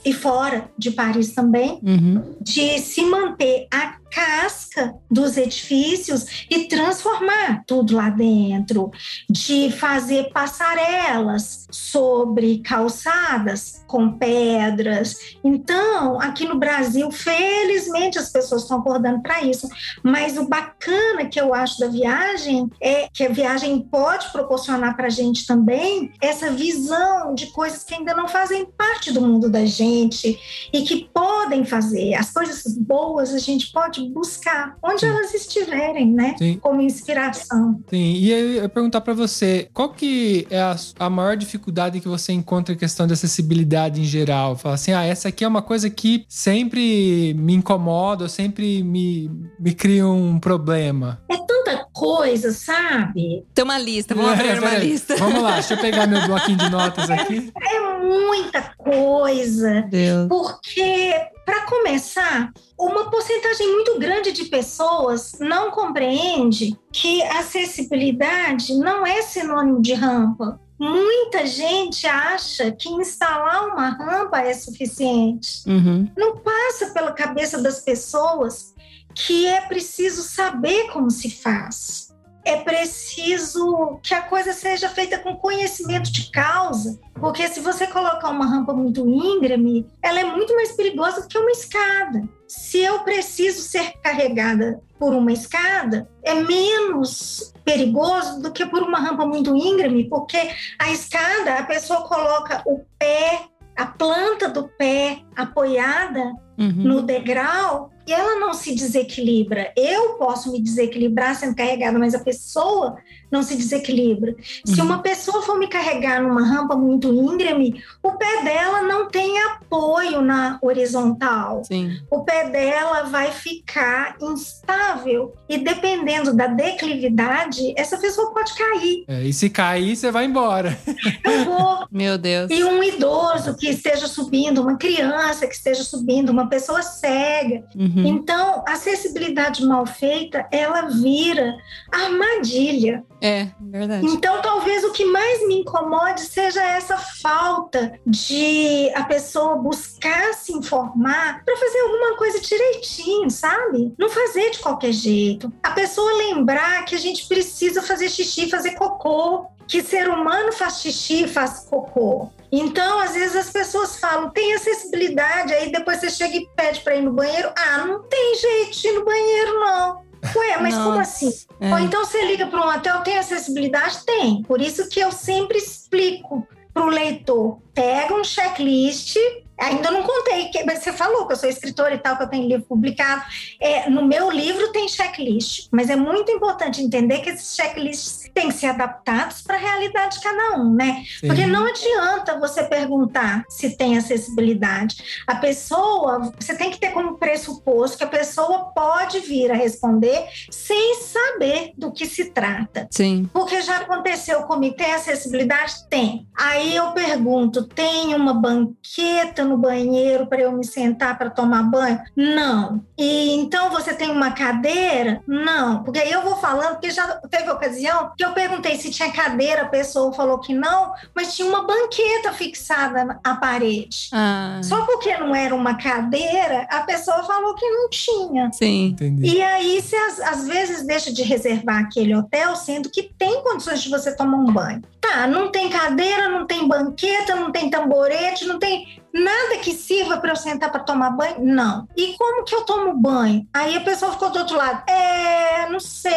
[0.05, 2.35] e fora de Paris também, Uhum.
[2.41, 8.91] de se manter a casca dos edifícios e transformar tudo lá dentro,
[9.29, 15.15] de fazer passarelas sobre calçadas com pedras.
[15.43, 19.67] Então, aqui no Brasil, felizmente as pessoas estão acordando para isso.
[20.03, 25.07] Mas o bacana que eu acho da viagem é que a viagem pode proporcionar para
[25.07, 29.65] a gente também essa visão de coisas que ainda não fazem parte do mundo da
[29.65, 30.39] gente
[30.73, 31.34] e que podem
[31.65, 32.13] fazer.
[32.15, 35.07] As coisas boas a gente pode buscar onde Sim.
[35.07, 36.35] elas estiverem, né?
[36.37, 36.57] Sim.
[36.61, 37.79] Como inspiração.
[37.89, 41.99] Sim, e aí eu ia perguntar pra você, qual que é a, a maior dificuldade
[41.99, 44.55] que você encontra em questão de acessibilidade em geral?
[44.55, 49.29] Fala assim, ah, essa aqui é uma coisa que sempre me incomoda, sempre me,
[49.59, 51.21] me cria um problema.
[51.29, 53.45] É tanta coisa, sabe?
[53.53, 55.15] Tem uma lista, vamos abrir uma lista.
[55.15, 57.51] Vamos lá, deixa eu pegar meu bloquinho de notas aqui.
[57.61, 59.81] É muita coisa.
[59.89, 60.27] Deus.
[60.27, 61.13] Porque,
[61.45, 69.81] para começar, uma porcentagem muito grande de pessoas não compreende que acessibilidade não é sinônimo
[69.81, 70.59] de rampa.
[70.77, 75.63] Muita gente acha que instalar uma rampa é suficiente.
[75.67, 76.11] Uhum.
[76.17, 78.73] Não passa pela cabeça das pessoas
[79.13, 82.04] que é preciso saber como se faz.
[82.45, 88.29] É preciso que a coisa seja feita com conhecimento de causa, porque se você colocar
[88.29, 92.23] uma rampa muito íngreme, ela é muito mais perigosa do que uma escada.
[92.47, 98.99] Se eu preciso ser carregada por uma escada, é menos perigoso do que por uma
[98.99, 100.37] rampa muito íngreme, porque
[100.79, 103.41] a escada, a pessoa coloca o pé,
[103.75, 106.71] a planta do pé apoiada Uhum.
[106.71, 109.73] no degrau ela não se desequilibra.
[109.75, 112.97] Eu posso me desequilibrar sendo carregada, mas a pessoa
[113.35, 114.33] não se desequilibra.
[114.65, 114.87] Se Uhum.
[114.87, 120.21] uma pessoa for me carregar numa rampa muito íngreme, o pé dela não tem apoio
[120.21, 121.63] na horizontal.
[121.65, 121.97] Sim.
[122.09, 129.03] O pé dela vai ficar instável e dependendo da declividade, essa pessoa pode cair.
[129.07, 130.77] É, e se cair, você vai embora.
[131.23, 132.49] Eu vou Meu Deus.
[132.51, 137.63] e um idoso que esteja subindo, uma criança que esteja subindo, uma pessoa cega.
[137.75, 138.05] Uhum.
[138.05, 141.53] Então, a acessibilidade mal feita, ela vira
[141.91, 143.03] armadilha.
[143.25, 144.05] É, verdade.
[144.05, 150.53] Então, talvez o que mais me incomode seja essa falta de a pessoa buscar se
[150.53, 153.95] informar para fazer alguma coisa direitinho, sabe?
[153.97, 155.51] Não fazer de qualquer jeito.
[155.63, 160.81] A pessoa lembrar que a gente precisa fazer xixi, fazer cocô, que ser humano faz
[160.81, 162.29] xixi faz cocô.
[162.51, 166.95] Então, às vezes as pessoas falam, tem acessibilidade, aí depois você chega e pede para
[166.95, 167.51] ir no banheiro.
[167.57, 170.04] Ah, não tem jeito de ir no banheiro, não.
[170.35, 171.33] Ué, mas como Nossa, assim?
[171.59, 171.71] é.
[171.71, 174.05] Ou então você liga para um hotel, tem acessibilidade?
[174.05, 174.43] Tem.
[174.43, 179.15] Por isso que eu sempre explico para o leitor: pega um checklist.
[179.57, 182.29] Ainda não contei, que- mas você falou que eu sou escritora e tal, que eu
[182.29, 183.23] tenho livro publicado.
[183.59, 188.49] É, no meu livro tem checklist, mas é muito importante entender que esses checklists têm
[188.49, 191.03] que ser adaptados para a realidade de cada um, né?
[191.19, 191.27] Sim.
[191.27, 194.97] Porque não adianta você perguntar se tem acessibilidade.
[195.25, 200.25] A pessoa, você tem que ter como pressuposto que a pessoa pode vir a responder
[200.51, 202.87] sem saber do que se trata.
[202.91, 203.29] Sim.
[203.31, 205.87] Porque já aconteceu comigo, tem acessibilidade?
[205.89, 206.27] Tem.
[206.35, 212.01] Aí eu pergunto: tem uma banqueta no banheiro para eu me sentar para tomar banho?
[212.15, 212.83] Não.
[212.97, 215.21] E então você tem uma cadeira?
[215.27, 215.83] Não.
[215.83, 219.63] Porque aí eu vou falando, porque já teve ocasião que eu perguntei se tinha cadeira,
[219.63, 224.09] a pessoa falou que não, mas tinha uma banqueta fixada à parede.
[224.11, 228.51] Ah, Só porque não era uma cadeira, a pessoa falou que não tinha.
[228.51, 228.85] sim.
[228.87, 229.35] Entendi.
[229.35, 233.81] E aí, você às, às vezes deixa de reservar aquele hotel, sendo que tem condições
[233.81, 234.81] de você tomar um banho.
[235.01, 240.17] Tá, não tem cadeira, não tem banqueta, não tem tamborete, não tem nada que sirva
[240.17, 241.37] para eu sentar para tomar banho?
[241.39, 241.87] Não.
[241.95, 243.47] E como que eu tomo banho?
[243.53, 244.83] Aí a pessoa ficou do outro lado.
[244.89, 246.11] É, não sei,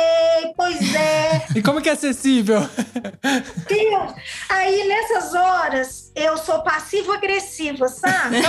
[0.57, 1.47] pois é.
[1.55, 2.61] E como que é acessível?
[3.69, 4.13] Deus.
[4.49, 8.37] Aí nessas horas eu sou passivo-agressiva, sabe?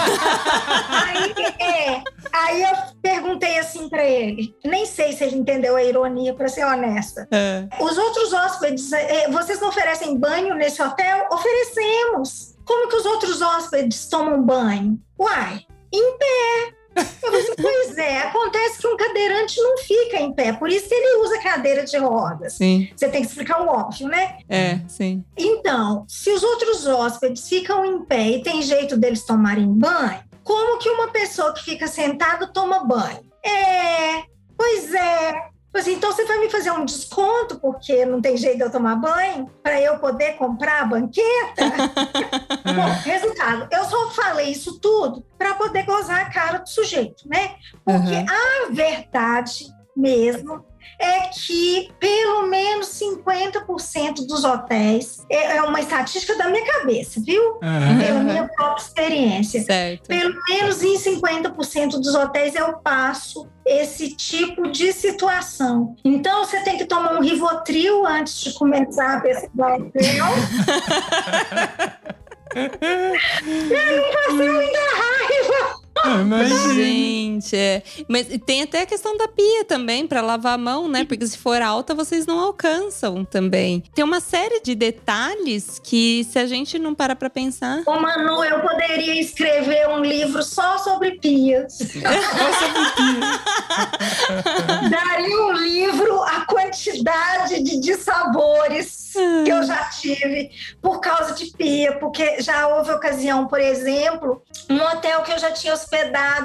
[1.07, 2.69] aí, é, aí eu
[3.01, 4.55] perguntei assim pra ele.
[4.65, 7.27] Nem sei se ele entendeu a ironia, pra ser honesta.
[7.31, 7.67] É.
[7.79, 11.27] Os outros hóspedes, eh, vocês não oferecem banho nesse hotel?
[11.31, 12.58] Oferecemos.
[12.69, 15.01] Como que os outros hóspedes tomam banho?
[15.17, 16.75] Uai, em pé.
[16.97, 20.87] Eu falei assim, pois é, acontece que um cadeirante não fica em pé, por isso
[20.91, 22.53] ele usa cadeira de rodas.
[22.53, 22.87] Sim.
[22.95, 24.37] Você tem que explicar o óbvio, né?
[24.47, 25.25] É, sim.
[25.35, 30.77] Então, se os outros hóspedes ficam em pé e tem jeito deles tomarem banho, como
[30.77, 33.25] que uma pessoa que fica sentada toma banho?
[33.43, 35.49] É, pois é.
[35.71, 38.95] Pois então você vai me fazer um desconto porque não tem jeito de eu tomar
[38.95, 41.63] banho para eu poder comprar a banqueta?
[42.65, 47.55] Bom, resultado, eu só falei isso tudo para poder gozar a cara do sujeito, né?
[47.85, 48.25] Porque Uhum.
[48.29, 50.65] a verdade mesmo
[50.99, 57.59] é que pelo menos 50% dos hotéis, é é uma estatística da minha cabeça, viu?
[57.61, 57.99] Aham.
[57.99, 58.23] Pela Uhum.
[58.23, 59.61] minha própria experiência.
[59.63, 60.07] Certo.
[60.07, 65.95] Pelo menos em 50% dos hotéis eu passo esse tipo de situação.
[66.03, 70.25] Então você tem que tomar um Rivotril antes de começar a pesquisar o hotel.
[72.55, 75.78] eu não passei muita raiva.
[76.05, 76.73] Imagina.
[76.73, 77.83] Gente, é.
[78.07, 81.05] Mas tem até a questão da pia também, pra lavar a mão, né?
[81.05, 83.83] Porque se for alta, vocês não alcançam também.
[83.93, 87.81] Tem uma série de detalhes que, se a gente não parar pra pensar.
[87.85, 91.79] Ô Manu, eu poderia escrever um livro só sobre pias.
[94.89, 99.11] Daria um livro a quantidade de dissabores
[99.43, 104.81] que eu já tive por causa de pia, porque já houve ocasião, por exemplo, um
[104.81, 105.88] hotel que eu já tinha hospedado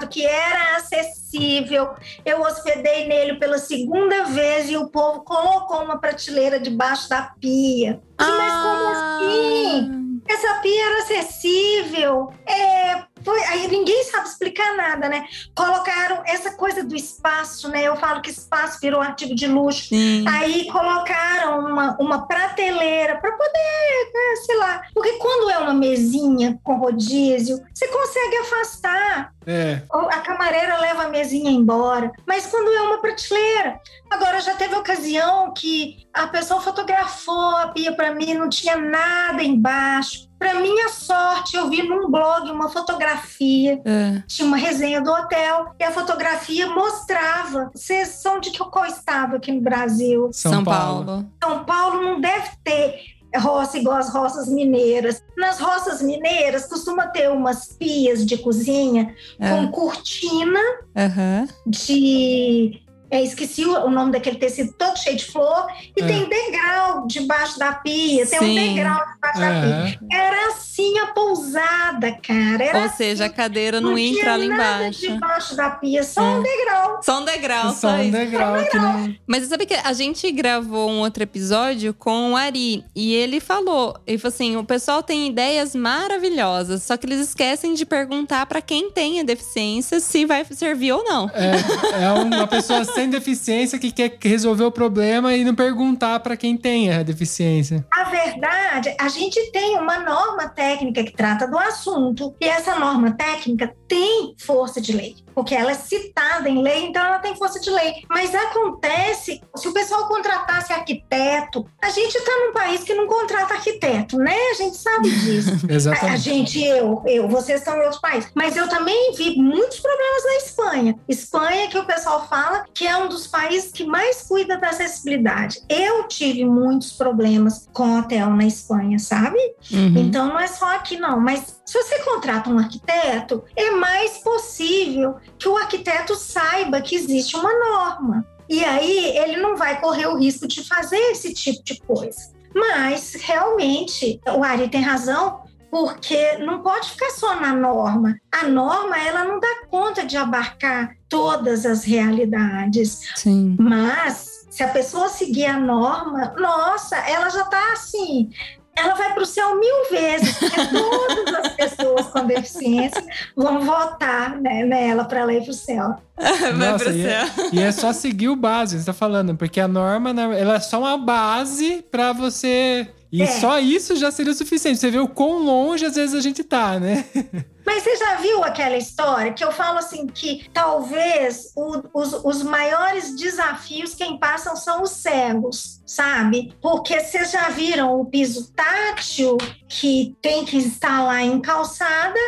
[0.09, 1.95] que era acessível.
[2.25, 8.01] Eu hospedei nele pela segunda vez e o povo colocou uma prateleira debaixo da pia.
[8.19, 10.21] Mas como assim?
[10.29, 12.33] Essa pia era acessível.
[12.47, 15.27] É, foi, aí ninguém sabe explicar nada, né?
[15.55, 17.83] Colocaram essa coisa do espaço, né?
[17.85, 19.89] Eu falo que espaço virou artigo de luxo.
[19.89, 20.25] Sim.
[20.29, 24.83] Aí colocaram uma, uma prateleira para poder, né, sei lá.
[24.93, 29.34] Porque quando é uma mesinha com rodízio, você consegue afastar.
[29.47, 29.83] É.
[29.91, 32.11] A camareira leva a mesinha embora.
[32.27, 33.79] Mas quando é uma prateleira.
[34.11, 39.43] Agora, já teve ocasião que a pessoa fotografou a pia para mim, não tinha nada
[39.43, 40.29] embaixo.
[40.39, 44.23] Para minha sorte, eu vi num blog uma fotografia É.
[44.27, 47.71] tinha uma resenha do hotel e a fotografia mostrava.
[47.75, 50.29] Vocês são de que qual estado aqui no Brasil?
[50.33, 51.05] São, São, Paulo.
[51.07, 51.31] Paulo.
[51.43, 55.23] São Paulo não deve ter roça igual as roças mineiras.
[55.37, 59.51] Nas roças mineiras costuma ter umas pias de cozinha É.
[59.51, 60.61] com cortina
[60.97, 61.47] Aham.
[61.67, 62.81] de
[63.17, 66.07] é, esqueci o o nome daquele tecido todo cheio de flor e É.
[66.07, 68.55] tem degrau debaixo da pia, tem um Sim.
[68.75, 69.77] degrau debaixo da pia.
[69.77, 69.95] Aham.
[70.13, 72.65] Era assim a pousada, cara.
[72.65, 75.01] Era Ou seja, a cadeira não, não entra ali nada embaixo.
[75.01, 76.25] debaixo da pia, só É.
[76.25, 77.01] um degrau.
[77.03, 78.13] Só um degrau, Só só um isso.
[78.13, 79.15] degrau que não.
[79.27, 83.39] Mas você sabe que a gente gravou um outro episódio com o Ari e ele
[83.41, 88.47] falou, ele falou assim, o pessoal tem ideias maravilhosas, só que eles esquecem de perguntar
[88.47, 91.31] pra quem tem a deficiência se vai servir ou não.
[91.35, 96.37] É, é uma pessoa sem deficiência que quer resolver o problema e não perguntar pra
[96.37, 97.87] quem tem a deficiência.
[97.93, 103.13] A verdade, a gente tem uma norma técnica que trata do assunto e essa norma
[103.13, 105.24] técnica tem força de lei.
[105.35, 108.05] Porque ela é citada em lei, então ela tem força de lei.
[108.09, 113.55] Mas acontece, se o pessoal contratasse arquiteto, a gente está num país que não contrata
[113.55, 114.37] arquiteto, né?
[114.51, 115.51] A gente sabe disso.
[115.69, 116.11] Exatamente.
[116.11, 118.31] A, a gente, eu, eu, vocês estão em outros países.
[118.35, 120.99] Mas eu também vi muitos problemas na Espanha.
[121.09, 125.61] Espanha, que o pessoal fala que é um dos países que mais cuida da acessibilidade.
[125.69, 129.39] Eu tive muitos problemas com hotel na Espanha, sabe?
[129.71, 129.95] Uhum.
[129.97, 131.21] Então não é só aqui, não.
[131.21, 137.37] Mas se você contrata um arquiteto, é mais possível que o arquiteto saiba que existe
[137.37, 138.27] uma norma.
[138.49, 142.35] E aí ele não vai correr o risco de fazer esse tipo de coisa.
[142.55, 148.17] Mas realmente o Ari tem razão, porque não pode ficar só na norma.
[148.31, 153.01] A norma ela não dá conta de abarcar todas as realidades.
[153.17, 153.57] Sim.
[153.59, 158.31] Mas se a pessoa seguir a norma, nossa, ela já está assim.
[158.77, 163.05] Ela vai para o céu mil vezes, porque todas as pessoas com deficiência
[163.37, 165.97] vão votar né, nela para ela ir para o céu.
[166.17, 167.49] Vai Nossa, pro e, é, céu.
[167.53, 170.61] e é só seguir o básico, você tá falando, porque a norma né, ela é
[170.61, 172.89] só uma base pra você.
[173.17, 173.27] E É.
[173.27, 174.79] só isso já seria o suficiente.
[174.81, 177.05] Você vê o quão longe às vezes a gente tá, né?
[177.65, 182.43] Mas você já viu aquela história que eu falo assim que talvez o- os, os
[182.43, 186.53] maiores desafios quem passam são os cegos, sabe?
[186.61, 189.39] Porque vocês já viram o piso tátil
[189.69, 192.19] que tem que estar lá em calçada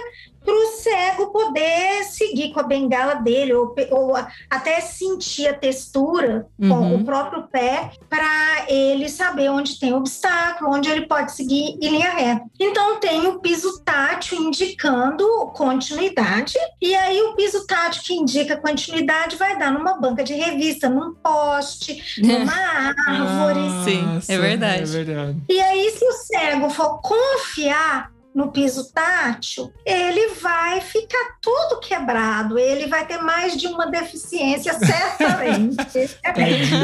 [0.46, 4.14] para o cego poder seguir com a bengala dele ou, pe- ou
[4.48, 6.94] até sentir a textura com Uhum.
[6.96, 12.10] o próprio pé para ele saber onde tem obstáculo, onde ele pode seguir em linha
[12.10, 12.44] reta.
[12.60, 19.36] Então tem o piso tátil indicando continuidade e aí o piso tátil que indica continuidade
[19.36, 22.52] vai dar numa banca de revista, num poste, numa
[23.08, 23.84] árvore.
[23.84, 24.82] Sim, Nossa, é verdade.
[24.82, 25.36] É verdade.
[25.48, 32.58] E aí, se o cego for confiar no piso tátil, ele vai ficar tudo quebrado,
[32.58, 35.76] ele vai ter mais de uma deficiência, certamente.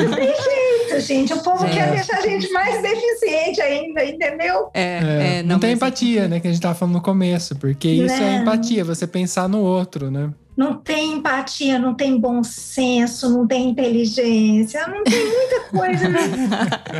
[0.08, 1.32] Não tem jeito, gente.
[1.34, 1.74] O povo Gente.
[1.74, 4.70] quer deixar a gente mais deficiente ainda, entendeu?
[4.72, 6.40] É, É, é, não, tem mas- empatia, né?
[6.40, 8.42] Que a gente tava falando no começo, porque isso é Não.
[8.42, 10.30] empatia, você pensar no outro, né?
[10.56, 16.20] Não tem empatia, não tem bom senso, não tem inteligência, não tem muita coisa, né?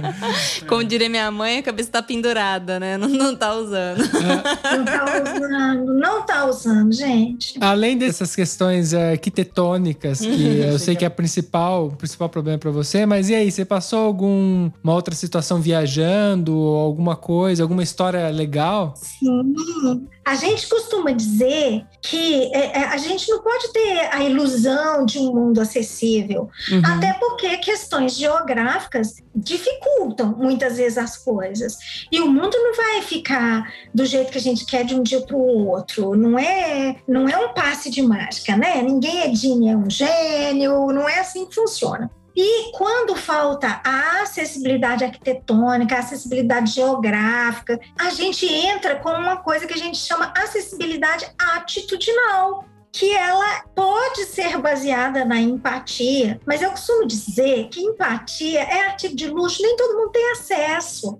[0.67, 2.97] Como diria minha mãe, a cabeça tá pendurada, né?
[2.97, 3.99] Não, não tá usando.
[3.99, 7.59] Não tá usando, não tá usando, gente.
[7.61, 12.59] Além dessas questões é, arquitetônicas, que eu sei que é a principal, o principal problema
[12.59, 17.83] para você, mas e aí, você passou alguma outra situação viajando, ou alguma coisa, alguma
[17.83, 18.95] história legal?
[18.97, 20.09] Sim.
[20.25, 25.19] A gente costuma dizer que é, é, a gente não pode ter a ilusão de
[25.19, 26.83] um mundo acessível, Uhum.
[26.85, 31.77] até porque questões geográficas dificultam muitas vezes as coisas.
[32.11, 35.21] E o mundo não vai ficar do jeito que a gente quer de um dia
[35.21, 36.15] para o outro.
[36.15, 38.81] Não é, não é um passe de mágica, né?
[38.83, 42.11] Ninguém é Gini, é um gênio, não é assim que funciona.
[42.35, 49.67] E quando falta a acessibilidade arquitetônica, a acessibilidade geográfica, a gente entra com uma coisa
[49.67, 56.71] que a gente chama acessibilidade atitudinal, que ela pode ser baseada na empatia, mas eu
[56.71, 61.17] costumo dizer que empatia é artigo de luxo, nem todo mundo tem acesso.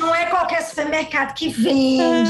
[0.00, 2.28] Não é qualquer supermercado que vende.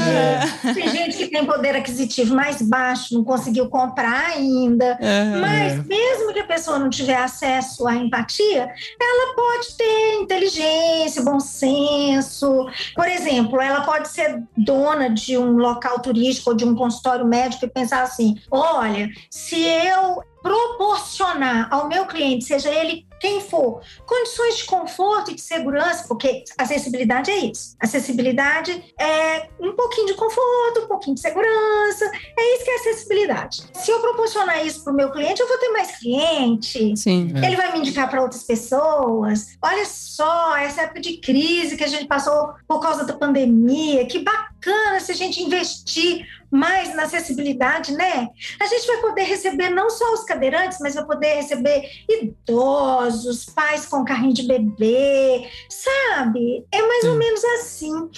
[0.75, 4.99] Tem gente que tem poder aquisitivo mais baixo, não conseguiu comprar ainda.
[5.01, 5.41] Aham.
[5.41, 8.69] Mas mesmo que a pessoa não tiver acesso à empatia,
[9.01, 12.67] ela pode ter inteligência, bom senso.
[12.95, 17.65] Por exemplo, ela pode ser dona de um local turístico ou de um consultório médico
[17.65, 24.57] e pensar assim: olha, se eu proporcionar ao meu cliente, seja ele quem for, condições
[24.57, 27.75] de conforto e de segurança, porque acessibilidade é isso.
[27.79, 33.63] Acessibilidade é um pouquinho de conforto, um pouquinho de segurança, é isso que é acessibilidade.
[33.73, 36.95] Se eu proporcionar isso para o meu cliente, eu vou ter mais cliente.
[36.95, 37.33] Sim.
[37.41, 37.47] É.
[37.47, 39.57] Ele vai me indicar para outras pessoas.
[39.59, 44.19] Olha só, essa época de crise que a gente passou por causa da pandemia, que
[44.19, 44.54] bacana
[44.99, 48.29] se a gente investir mais na acessibilidade, né?
[48.59, 53.85] A gente vai poder receber não só os cadeirantes, mas vai poder receber idosos, pais
[53.85, 56.65] com carrinho de bebê, sabe?
[56.71, 58.09] É mais ou menos assim.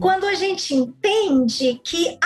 [0.00, 2.18] Quando a gente entende que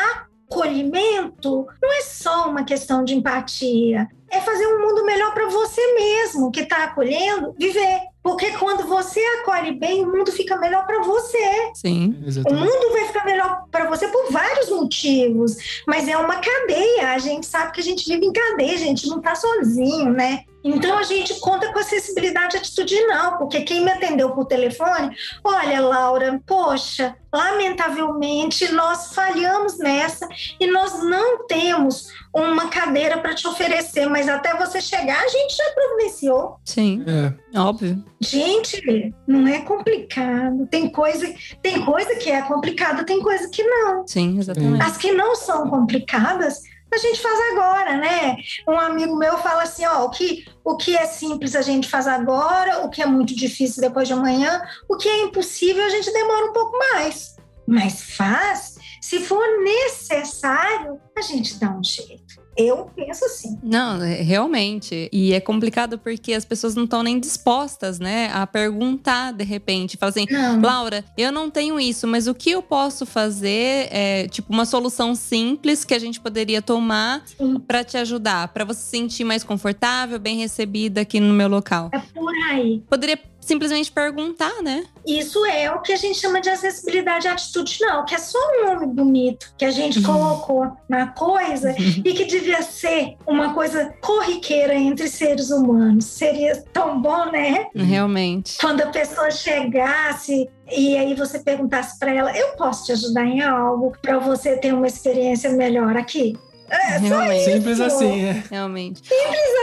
[0.49, 5.95] acolhimento não é só uma questão de empatia, é fazer um mundo melhor para você
[5.95, 8.12] mesmo que está acolhendo viver.
[8.23, 11.73] Porque quando você acolhe bem, o mundo fica melhor para você.
[11.75, 12.17] Sim.
[12.23, 12.63] O Exatamente.
[12.63, 15.57] mundo vai ficar melhor para você por vários motivos,
[15.87, 17.13] mas é uma cadeia.
[17.13, 20.45] A gente sabe que a gente vive em cadeia, a gente não tá sozinho, né?
[20.65, 26.41] Então a gente conta com acessibilidade atitudinal, porque quem me atendeu por telefone, olha, Laura,
[26.47, 30.29] poxa, lamentavelmente nós falhamos nessa
[30.61, 35.57] e nós não temos uma cadeira para te oferecer, mas até você chegar a gente
[35.57, 36.57] já providenciou.
[36.65, 37.59] Sim, É.
[37.59, 38.03] óbvio.
[38.21, 40.67] Gente, não é complicado.
[40.71, 41.33] Tem coisa,
[41.63, 44.07] tem coisa que é complicada, tem coisa que não.
[44.07, 44.83] Sim, exatamente.
[44.83, 46.63] As que não são complicadas,
[46.95, 48.37] a gente faz agora, né?
[48.69, 52.07] Um amigo meu fala assim, ó, o que, o que é simples a gente faz
[52.07, 56.13] agora, o que é muito difícil depois de amanhã, o que é impossível a gente
[56.13, 57.37] demora um pouco mais.
[57.67, 62.42] Mas faz, se for necessário, a gente dá um jeito.
[62.57, 63.59] Eu penso assim.
[63.63, 65.09] Não, é- realmente.
[65.13, 69.97] E é complicado porque as pessoas não estão nem dispostas, né, a perguntar de repente.
[69.97, 70.61] Fala assim, Não.
[70.61, 73.89] Laura, eu não tenho isso, mas o que eu posso fazer?
[73.91, 77.25] É, tipo, uma solução simples que a gente poderia tomar
[77.67, 81.91] para te ajudar, para você se sentir mais confortável, bem recebida aqui no meu local.
[81.93, 82.83] É por aí.
[82.89, 84.85] Poderia simplesmente perguntar, né?
[85.07, 88.87] Isso é o que a gente chama de acessibilidade atitudinal, que é só um nome
[88.87, 95.09] bonito que a gente colocou na coisa e que devia ser uma coisa corriqueira entre
[95.09, 96.05] seres humanos.
[96.05, 97.67] Seria tão bom, né?
[97.75, 98.57] Realmente.
[98.59, 103.43] Quando a pessoa chegasse e aí você perguntasse para ela: Eu posso te ajudar em
[103.43, 106.35] algo para você ter uma experiência melhor aqui?
[106.71, 106.99] É.
[107.45, 108.43] Simples assim, é.
[108.51, 109.03] Realmente.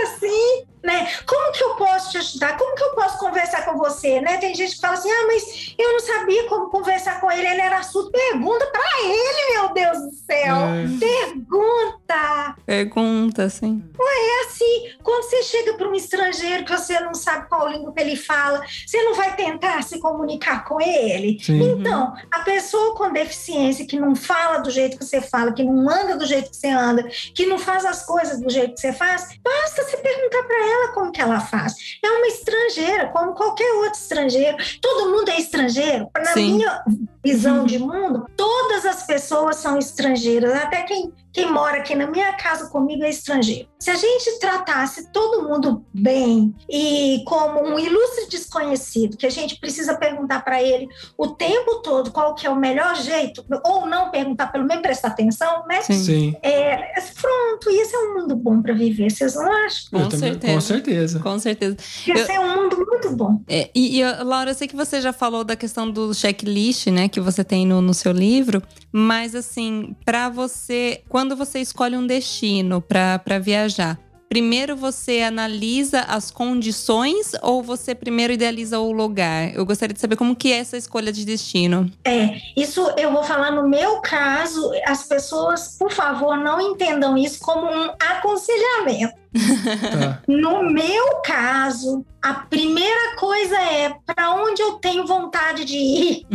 [0.03, 1.11] assim, né?
[1.25, 2.57] Como que eu posso te ajudar?
[2.57, 4.37] Como que eu posso conversar com você, né?
[4.37, 7.61] Tem gente que fala assim: "Ah, mas eu não sabia como conversar com ele, ele
[7.61, 8.11] era surdo".
[8.11, 10.55] Pergunta pra ele, meu Deus do céu.
[10.55, 10.99] É.
[10.99, 12.55] Pergunta.
[12.65, 13.83] Pergunta, assim.
[13.99, 18.01] É assim, quando você chega para um estrangeiro que você não sabe qual língua que
[18.01, 21.39] ele fala, você não vai tentar se comunicar com ele?
[21.41, 21.61] Sim.
[21.61, 25.89] Então, a pessoa com deficiência que não fala do jeito que você fala, que não
[25.89, 27.03] anda do jeito que você anda,
[27.33, 30.78] que não faz as coisas do jeito que você faz, basta você perguntar para ela
[30.93, 31.73] como que ela faz.
[32.03, 34.57] É uma estrangeira, como qualquer outro estrangeiro.
[34.81, 36.09] Todo mundo é estrangeiro.
[36.15, 36.53] Na Sim.
[36.53, 36.83] minha
[37.23, 40.53] visão de mundo, todas as pessoas são estrangeiras.
[40.53, 43.67] Até quem, quem mora aqui na minha casa comigo é estrangeiro.
[43.79, 49.59] Se a gente tratasse todo mundo bem e como um ilustre desconhecido, que a gente
[49.59, 54.11] precisa perguntar para ele o tempo todo qual que é o melhor jeito, ou não
[54.11, 55.81] perguntar, pelo menos prestar atenção, né?
[55.81, 56.03] Sim.
[56.03, 56.35] Sim.
[56.41, 59.89] É, pronto, isso é mundo bom para viver, vocês não acham?
[59.91, 60.53] Com Eu também- certeza.
[60.53, 61.19] Com certeza.
[61.19, 61.77] Com certeza.
[62.07, 63.41] Esse é um mundo muito bom.
[63.47, 67.07] É, e, e, Laura, eu sei que você já falou da questão do checklist, né,
[67.07, 68.61] que você tem no, no seu livro,
[68.91, 73.97] mas assim, para você, quando você escolhe um destino para viajar,
[74.29, 79.53] primeiro você analisa as condições ou você primeiro idealiza o lugar?
[79.55, 81.91] Eu gostaria de saber como que é essa escolha de destino.
[82.05, 87.39] É, isso eu vou falar no meu caso, as pessoas, por favor, não entendam isso
[87.39, 89.17] como um aconselhamento.
[89.33, 90.21] Tá.
[90.27, 96.27] No meu caso, a primeira coisa é para onde eu tenho vontade de ir,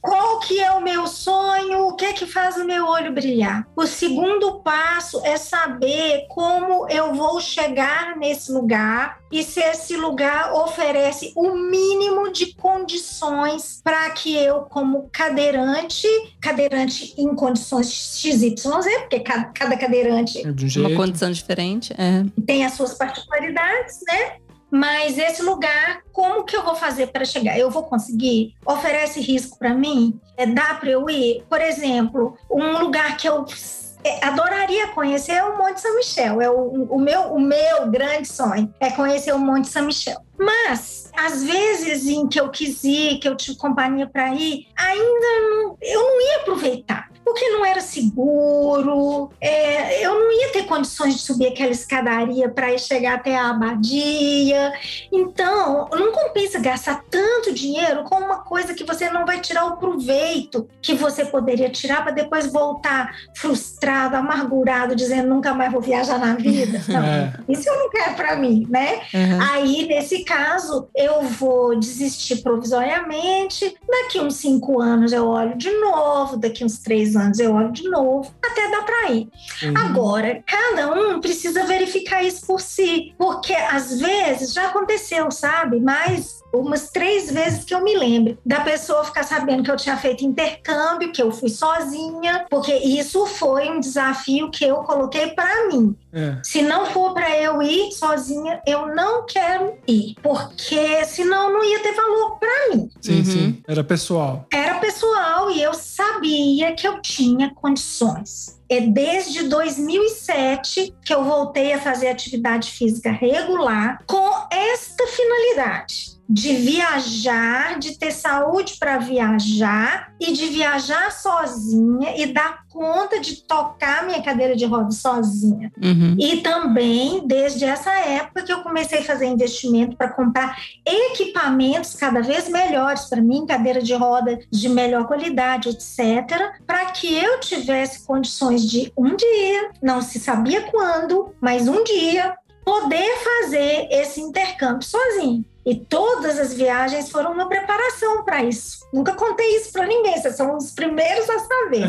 [0.00, 3.66] qual que é o meu sonho, o que é que faz o meu olho brilhar.
[3.76, 10.52] O segundo passo é saber como eu vou chegar nesse lugar e se esse lugar
[10.52, 16.06] oferece o mínimo de condições para que eu, como cadeirante,
[16.40, 18.64] cadeirante em condições XYZ,
[19.00, 20.88] porque ca- cada cadeirante De um jeito.
[20.88, 21.92] Uma condição diferente?
[21.98, 22.24] É.
[22.46, 24.36] tem as suas particularidades, né?
[24.72, 27.58] Mas esse lugar, como que eu vou fazer para chegar?
[27.58, 28.54] Eu vou conseguir?
[28.64, 30.20] Oferece risco para mim?
[30.36, 31.42] É, dá para eu ir?
[31.48, 33.89] Por exemplo, um lugar que eu é,
[34.22, 36.40] adoraria conhecer é o Monte São Michel.
[36.40, 40.20] É o, o meu, o meu grande sonho é conhecer o Monte São Michel.
[40.38, 45.40] Mas às vezes em que eu quis ir, que eu tive companhia para ir, ainda
[45.50, 51.14] não, eu não ia aproveitar porque não era seguro, é, eu não ia ter condições
[51.14, 54.72] de subir aquela escadaria para chegar até a abadia.
[55.12, 59.76] Então, não compensa gastar tanto dinheiro com uma coisa que você não vai tirar o
[59.76, 66.18] proveito que você poderia tirar para depois voltar frustrado, amargurado, dizendo nunca mais vou viajar
[66.18, 66.80] na vida.
[66.88, 67.32] Não, É.
[67.48, 69.00] isso eu não quero para mim, né?
[69.14, 69.42] Uhum.
[69.52, 73.76] Aí, nesse caso, eu vou desistir provisoriamente.
[73.88, 77.72] Daqui uns cinco anos eu olho de novo, daqui uns três dois anos eu olho
[77.72, 79.28] de novo, até dá para ir.
[79.62, 79.74] Uhum.
[79.76, 85.80] Agora, cada um precisa verificar isso por si, porque às vezes já aconteceu, sabe?
[85.80, 89.96] Mas umas três vezes que eu me lembro da pessoa ficar sabendo que eu tinha
[89.96, 95.68] feito intercâmbio, que eu fui sozinha, porque isso foi um desafio que eu coloquei para
[95.68, 95.94] mim.
[96.12, 96.36] É.
[96.42, 101.78] Se não for para eu ir sozinha, eu não quero ir, porque senão não ia
[101.80, 102.90] ter valor para mim.
[103.00, 103.24] Sim, Uhum.
[103.24, 103.62] sim.
[103.68, 104.46] Era pessoal.
[104.52, 108.60] Era pessoal e eu sabia que eu tinha condições.
[108.68, 116.54] É desde 2007 que eu voltei a fazer atividade física regular com esta finalidade de
[116.54, 124.06] viajar, de ter saúde para viajar e de viajar sozinha e dar conta de tocar
[124.06, 125.72] minha cadeira de roda sozinha.
[125.82, 126.14] Uhum.
[126.16, 130.56] E também, desde essa época que eu comecei a fazer investimento para comprar
[130.86, 137.12] equipamentos cada vez melhores para mim, cadeira de roda de melhor qualidade, etc., para que
[137.12, 143.88] eu tivesse condições de um dia, não se sabia quando, mas um dia, poder fazer
[143.90, 145.44] esse intercâmbio sozinho.
[145.64, 148.78] E todas as viagens foram uma preparação para isso.
[148.92, 151.86] Nunca contei isso para ninguém, vocês são os primeiros a saber.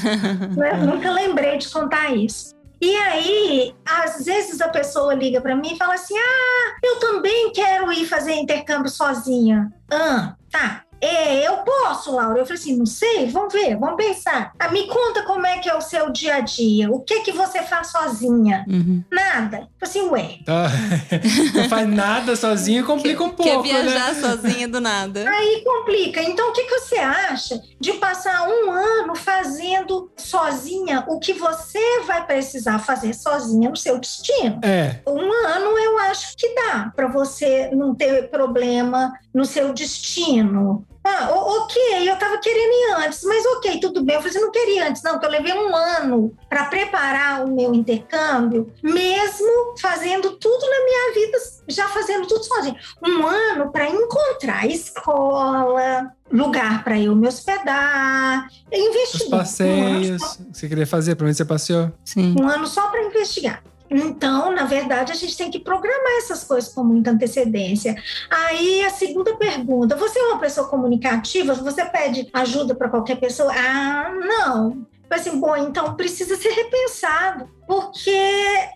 [0.56, 0.72] né?
[0.84, 2.54] Nunca lembrei de contar isso.
[2.80, 7.52] E aí, às vezes a pessoa liga para mim e fala assim: Ah, eu também
[7.52, 9.70] quero ir fazer intercâmbio sozinha.
[9.92, 10.84] Ah, tá.
[11.00, 12.38] É, eu posso, Laura.
[12.38, 14.52] Eu falei assim, não sei, vamos ver, vamos pensar.
[14.58, 16.90] Ah, me conta como é que é o seu dia a dia.
[16.90, 18.64] O que que você faz sozinha?
[18.68, 19.02] Uhum.
[19.10, 19.58] Nada.
[19.58, 20.68] Eu falei assim, ué, Tá.
[21.54, 24.20] Não faz nada sozinho, complica um Quer pouco, viajar né?
[24.20, 25.24] sozinha do nada.
[25.30, 26.22] Aí complica.
[26.22, 32.00] Então, o que, que você acha de passar um ano fazendo sozinha o que você
[32.06, 34.60] vai precisar fazer sozinha no seu destino?
[34.62, 40.86] É, Um ano eu acho que dá para você não ter problema no seu destino.
[41.10, 44.14] Ah, ok, eu tava querendo ir antes, mas ok, tudo bem.
[44.16, 47.48] Eu falei, assim, não queria antes, não, porque eu levei um ano para preparar o
[47.48, 51.38] meu intercâmbio, mesmo fazendo tudo na minha vida,
[51.68, 52.76] já fazendo tudo sozinho.
[53.02, 59.34] Um ano para encontrar escola, lugar para eu me hospedar, os investimento.
[59.34, 60.38] Um passeios.
[60.52, 61.16] Você queria fazer?
[61.16, 61.92] Pra onde você passeou?
[62.04, 62.36] Sim.
[62.40, 63.62] um ano só para investigar.
[63.90, 67.96] Então, na verdade, a gente tem que programar essas coisas com muita antecedência.
[68.30, 71.54] Aí, a segunda pergunta: você é uma pessoa comunicativa?
[71.54, 73.52] Você pede ajuda para qualquer pessoa?
[73.52, 74.86] Ah, não.
[75.10, 77.48] Mas assim, bom, então precisa ser repensado.
[77.66, 78.10] Porque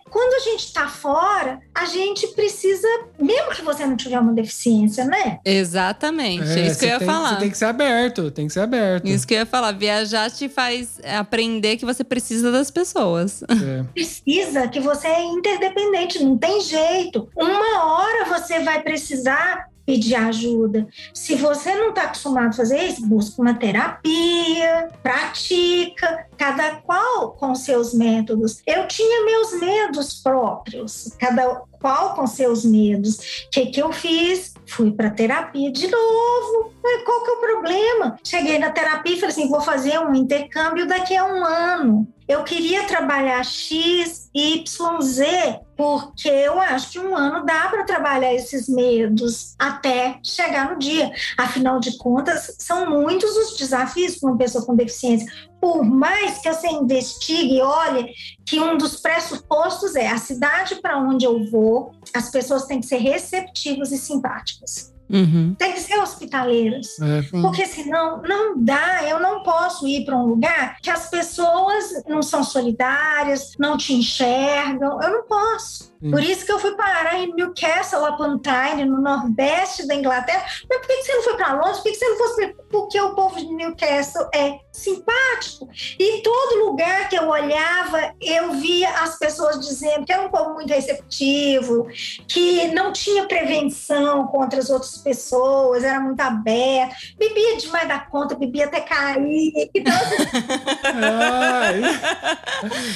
[0.09, 5.05] quando a gente está fora, a gente precisa, mesmo que você não tiver uma deficiência,
[5.05, 5.39] né?
[5.45, 6.43] Exatamente.
[6.43, 7.35] É, isso que eu ia tem, falar.
[7.35, 9.07] Você tem que ser aberto, tem que ser aberto.
[9.07, 9.71] Isso que eu ia falar.
[9.71, 13.41] Viajar te faz aprender que você precisa das pessoas.
[13.43, 13.83] É.
[13.93, 17.29] precisa que você é interdependente, não tem jeito.
[17.35, 20.87] Uma hora você vai precisar pedir ajuda.
[21.13, 27.53] Se você não está acostumado a fazer isso, busca uma terapia, pratica, cada qual com
[27.53, 28.61] seus métodos.
[28.65, 33.45] Eu tinha meus medos próprios, cada qual com seus medos.
[33.45, 34.55] O que, que eu fiz?
[34.65, 36.73] Fui para terapia de novo.
[37.05, 38.17] Qual que é o problema?
[38.23, 42.07] Cheguei na terapia e falei assim: vou fazer um intercâmbio daqui a um ano.
[42.27, 48.33] Eu queria trabalhar X, Y, Z, porque eu acho que um ano dá para trabalhar
[48.33, 51.11] esses medos até chegar no dia.
[51.37, 55.31] Afinal de contas, são muitos os desafios para uma pessoa com deficiência.
[55.65, 58.13] Por mais que você investigue, olhe
[58.45, 62.85] que um dos pressupostos é a cidade para onde eu vou, as pessoas têm que
[62.85, 64.93] ser receptivas e simpáticas.
[65.09, 65.55] Uhum.
[65.57, 66.99] Tem que ser hospitaleiras.
[66.99, 67.23] É.
[67.41, 72.21] Porque senão não dá, eu não posso ir para um lugar que as pessoas não
[72.21, 75.94] são solidárias, não te enxergam, eu não posso.
[76.05, 76.11] Sim.
[76.11, 80.45] Por isso que eu fui parar em Newcastle upon Tyne, no nordeste da Inglaterra.
[80.69, 81.77] Mas por que você não foi para Londres?
[81.77, 82.65] Por que você não pra...
[82.69, 85.67] Porque o povo de Newcastle é simpático.
[85.97, 90.53] E todo lugar que eu olhava, eu via as pessoas dizendo que era um povo
[90.53, 91.87] muito receptivo,
[92.27, 98.35] que não tinha prevenção contra as outras pessoas, era muito aberto, bebia demais da conta,
[98.35, 99.71] bebia até cair.
[99.73, 99.93] Então,
[100.83, 101.81] Ai,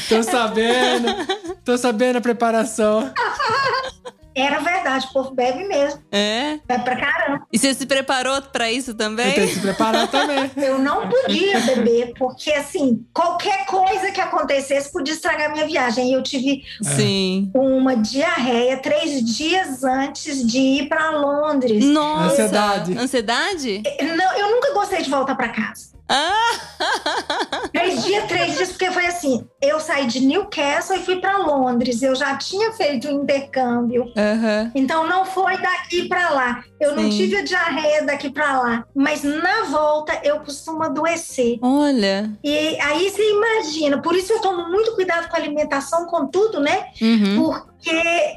[0.08, 1.08] tô sabendo.
[1.70, 3.14] Tô sabendo a preparação.
[4.36, 6.58] era verdade, o povo bebe mesmo, É.
[6.66, 7.46] bebe pra caramba.
[7.54, 9.34] E você se preparou pra isso Eu tenho também?
[9.34, 10.50] que se preparar também.
[10.58, 16.10] Eu não podia beber, porque assim, qualquer coisa que acontecesse podia estragar minha viagem.
[16.10, 17.52] E eu tive Sim.
[17.54, 21.86] uma diarreia três dias antes de ir para Londres.
[21.86, 22.32] Nossa.
[22.34, 22.98] Ansiedade.
[22.98, 23.84] Ansiedade?
[24.18, 25.89] Não, eu nunca gostei de voltar para casa.
[27.72, 32.02] Três dias, três dias, porque foi assim: eu saí de Newcastle e fui para Londres.
[32.02, 34.12] Eu já tinha feito o intercâmbio.
[34.18, 34.72] Aham.
[34.74, 36.64] Então não foi daqui para lá.
[36.80, 37.18] Eu não Sim.
[37.18, 38.86] tive a diarreia daqui para lá.
[38.96, 41.60] Mas na volta eu costumo adoecer.
[41.62, 42.32] Olha.
[42.44, 46.60] E aí você imagina, por isso eu tomo muito cuidado com a alimentação, com tudo,
[46.60, 46.86] né?
[47.02, 47.44] Uhum.
[47.44, 47.69] Porque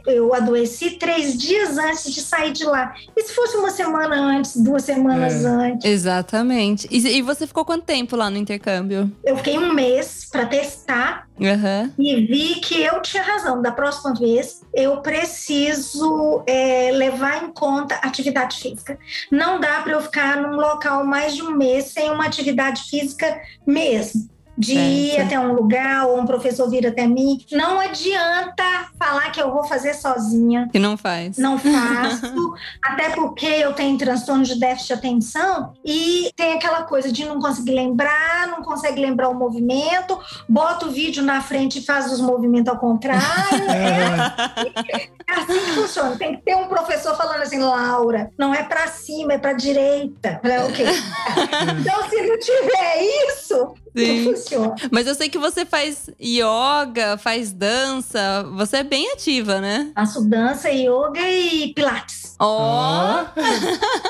[0.06, 2.94] eu adoeci três dias antes de sair de lá.
[3.16, 5.48] E se fosse uma semana antes, duas semanas É.
[5.48, 5.90] antes?
[5.90, 6.86] Exatamente.
[6.90, 9.10] E, e você ficou quanto tempo lá no intercâmbio?
[9.24, 11.92] Eu fiquei um mês para testar Aham.
[11.98, 13.60] e vi que eu tinha razão.
[13.60, 18.98] Da próxima vez, eu preciso é, levar em conta atividade física.
[19.30, 23.40] Não dá para eu ficar num local mais de um mês sem uma atividade física
[23.66, 24.30] mesmo.
[24.62, 27.44] De ir até um lugar ou um professor vir até mim.
[27.50, 28.62] Não adianta
[28.98, 30.68] falar que eu vou fazer sozinha.
[30.72, 31.36] Que não faz.
[31.38, 32.54] Não faço,
[32.84, 37.40] até porque eu tenho transtorno de déficit de atenção e tem aquela coisa de não
[37.40, 42.20] conseguir lembrar, não consegue lembrar o movimento, bota o vídeo na frente e faz os
[42.20, 43.22] movimentos ao contrário.
[43.72, 46.16] É, É assim que funciona.
[46.16, 50.38] Tem que ter um professor falando assim, Laura, não é pra cima, é pra direita.
[50.42, 50.84] Falei, ok.
[51.80, 54.24] então, se não tiver isso, Sim.
[54.24, 54.51] não funciona.
[54.90, 58.44] Mas eu sei que você faz yoga, faz dança.
[58.54, 59.90] Você é bem ativa, né?
[59.94, 62.21] Faço dança, yoga e pilates.
[62.44, 63.24] Ó, Ó,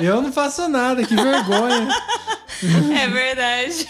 [0.00, 1.88] eu não faço nada, que vergonha.
[2.98, 3.88] é verdade.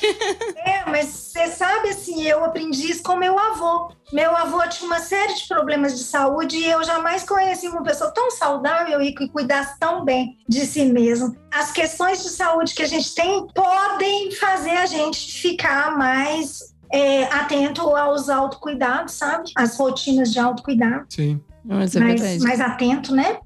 [0.57, 3.93] É, mas você sabe assim, eu aprendi isso com meu avô.
[4.13, 8.11] Meu avô tinha uma série de problemas de saúde e eu jamais conheci uma pessoa
[8.11, 11.37] tão saudável e que cuidasse tão bem de si mesmo.
[11.51, 17.25] As questões de saúde que a gente tem podem fazer a gente ficar mais é,
[17.25, 19.51] atento aos autocuidados, sabe?
[19.57, 21.07] As rotinas de autocuidado.
[21.09, 21.41] Sim.
[21.65, 22.43] Mas é mais, verdade.
[22.43, 23.39] mais atento, né?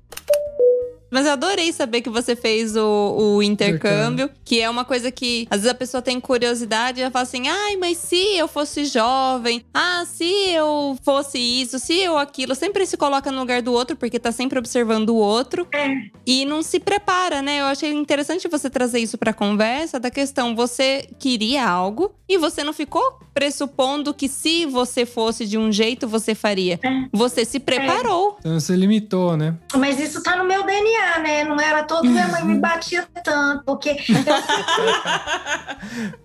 [1.17, 5.49] Mas eu adorei saber que você fez o, o intercâmbio, que é uma coisa que
[5.51, 8.85] às vezes a pessoa tem curiosidade e ela fala assim: ai, mas se eu fosse
[8.85, 13.73] jovem, ah, se eu fosse isso, se eu aquilo, sempre se coloca no lugar do
[13.73, 15.89] outro, porque tá sempre observando o outro É.
[16.27, 17.63] e não se prepara, né?
[17.63, 22.63] Eu achei interessante você trazer isso pra conversa da questão: você queria algo e você
[22.63, 26.79] não ficou pressupondo que se você fosse de um jeito, você faria.
[26.83, 26.89] É.
[27.11, 28.37] Você se preparou.
[28.41, 29.55] Então você limitou, né?
[29.75, 31.45] Mas isso tá no meu DNA, né?
[31.45, 33.97] Não era todo minha mãe me batia tanto, porque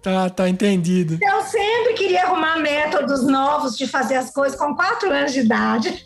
[0.01, 1.17] Tá, tá entendido.
[1.21, 6.05] Eu sempre queria arrumar métodos novos de fazer as coisas com quatro anos de idade.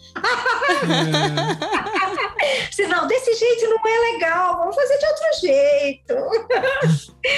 [2.42, 6.14] É, Senão, desse jeito não é legal, vamos fazer de outro jeito.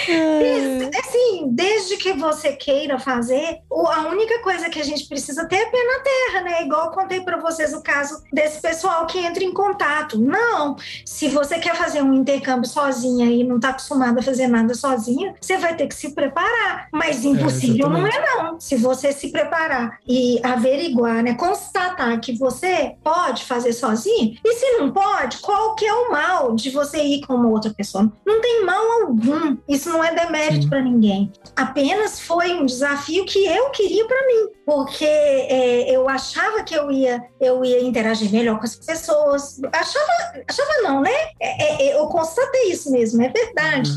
[0.08, 5.58] E, assim, desde que você queira fazer, a única coisa que a gente precisa ter
[5.58, 6.64] é pé na terra, né?
[6.64, 10.20] Igual eu contei para vocês o caso desse pessoal que entra em contato.
[10.20, 10.76] Não,
[11.18, 15.34] se você quer fazer um intercâmbio sozinha e não está acostumado a fazer nada sozinha,
[15.42, 16.90] você vai ter que se preparar.
[16.94, 18.60] Mas impossível não é não.
[18.60, 24.78] Se você se preparar e averiguar, né, constatar que você pode fazer sozinho, e se
[24.78, 28.14] não pode, qual que é o mal de você ir com uma outra pessoa?
[28.24, 29.58] Não tem mal algum.
[29.68, 31.32] Isso não é demérito para ninguém.
[31.56, 36.92] Apenas foi um desafio que eu queria para mim, porque é, eu achava que eu
[36.92, 39.60] ia, eu ia interagir melhor com as pessoas.
[39.74, 41.07] Achava, achava não, né?
[41.40, 43.90] É, é, eu constatei isso mesmo, é verdade.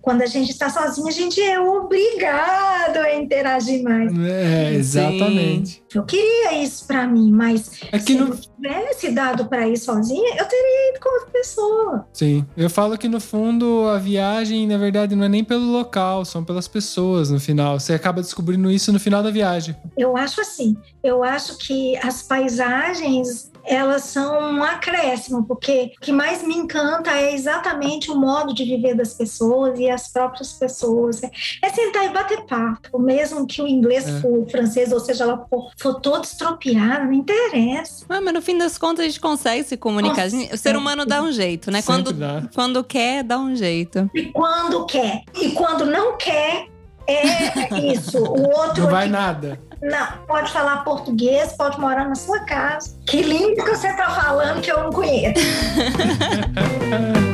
[0.00, 4.12] Quando a gente está sozinho, a gente é obrigado a interagir mais.
[4.18, 5.82] É, exatamente.
[5.94, 9.76] Eu queria isso para mim, mas É que se no, eu tivesse dado para ir
[9.76, 12.06] sozinha, eu teria ido com outra pessoa.
[12.12, 16.24] Sim, eu falo que no fundo a viagem, na verdade, não é nem pelo local,
[16.24, 17.78] são pelas pessoas no final.
[17.78, 19.74] Você acaba descobrindo isso no final da viagem.
[19.96, 26.12] Eu acho assim, eu acho que as paisagens elas são um acréscimo, porque o que
[26.12, 31.22] mais me encanta é exatamente o modo de viver das pessoas e as próprias pessoas.
[31.22, 31.30] É,
[31.62, 34.20] é sentar e bater papo, mesmo que o inglês É.
[34.20, 38.04] for o francês, ou seja, lá for, for todo estropiado, não interessa.
[38.08, 40.22] Ah, mas no fim das contas a gente consegue se comunicar.
[40.22, 41.82] A gente- O ser humano dá um jeito, né?
[41.82, 42.42] Quando, dá.
[42.54, 44.10] quando quer, dá um jeito.
[44.14, 46.66] E quando quer, e quando não quer,
[47.06, 48.18] é isso.
[48.18, 49.60] O outro Não vai aqui- nada.
[49.80, 52.96] Não, pode falar português, pode morar na sua casa.
[53.06, 55.40] Que língua que você tá falando que eu não conheço?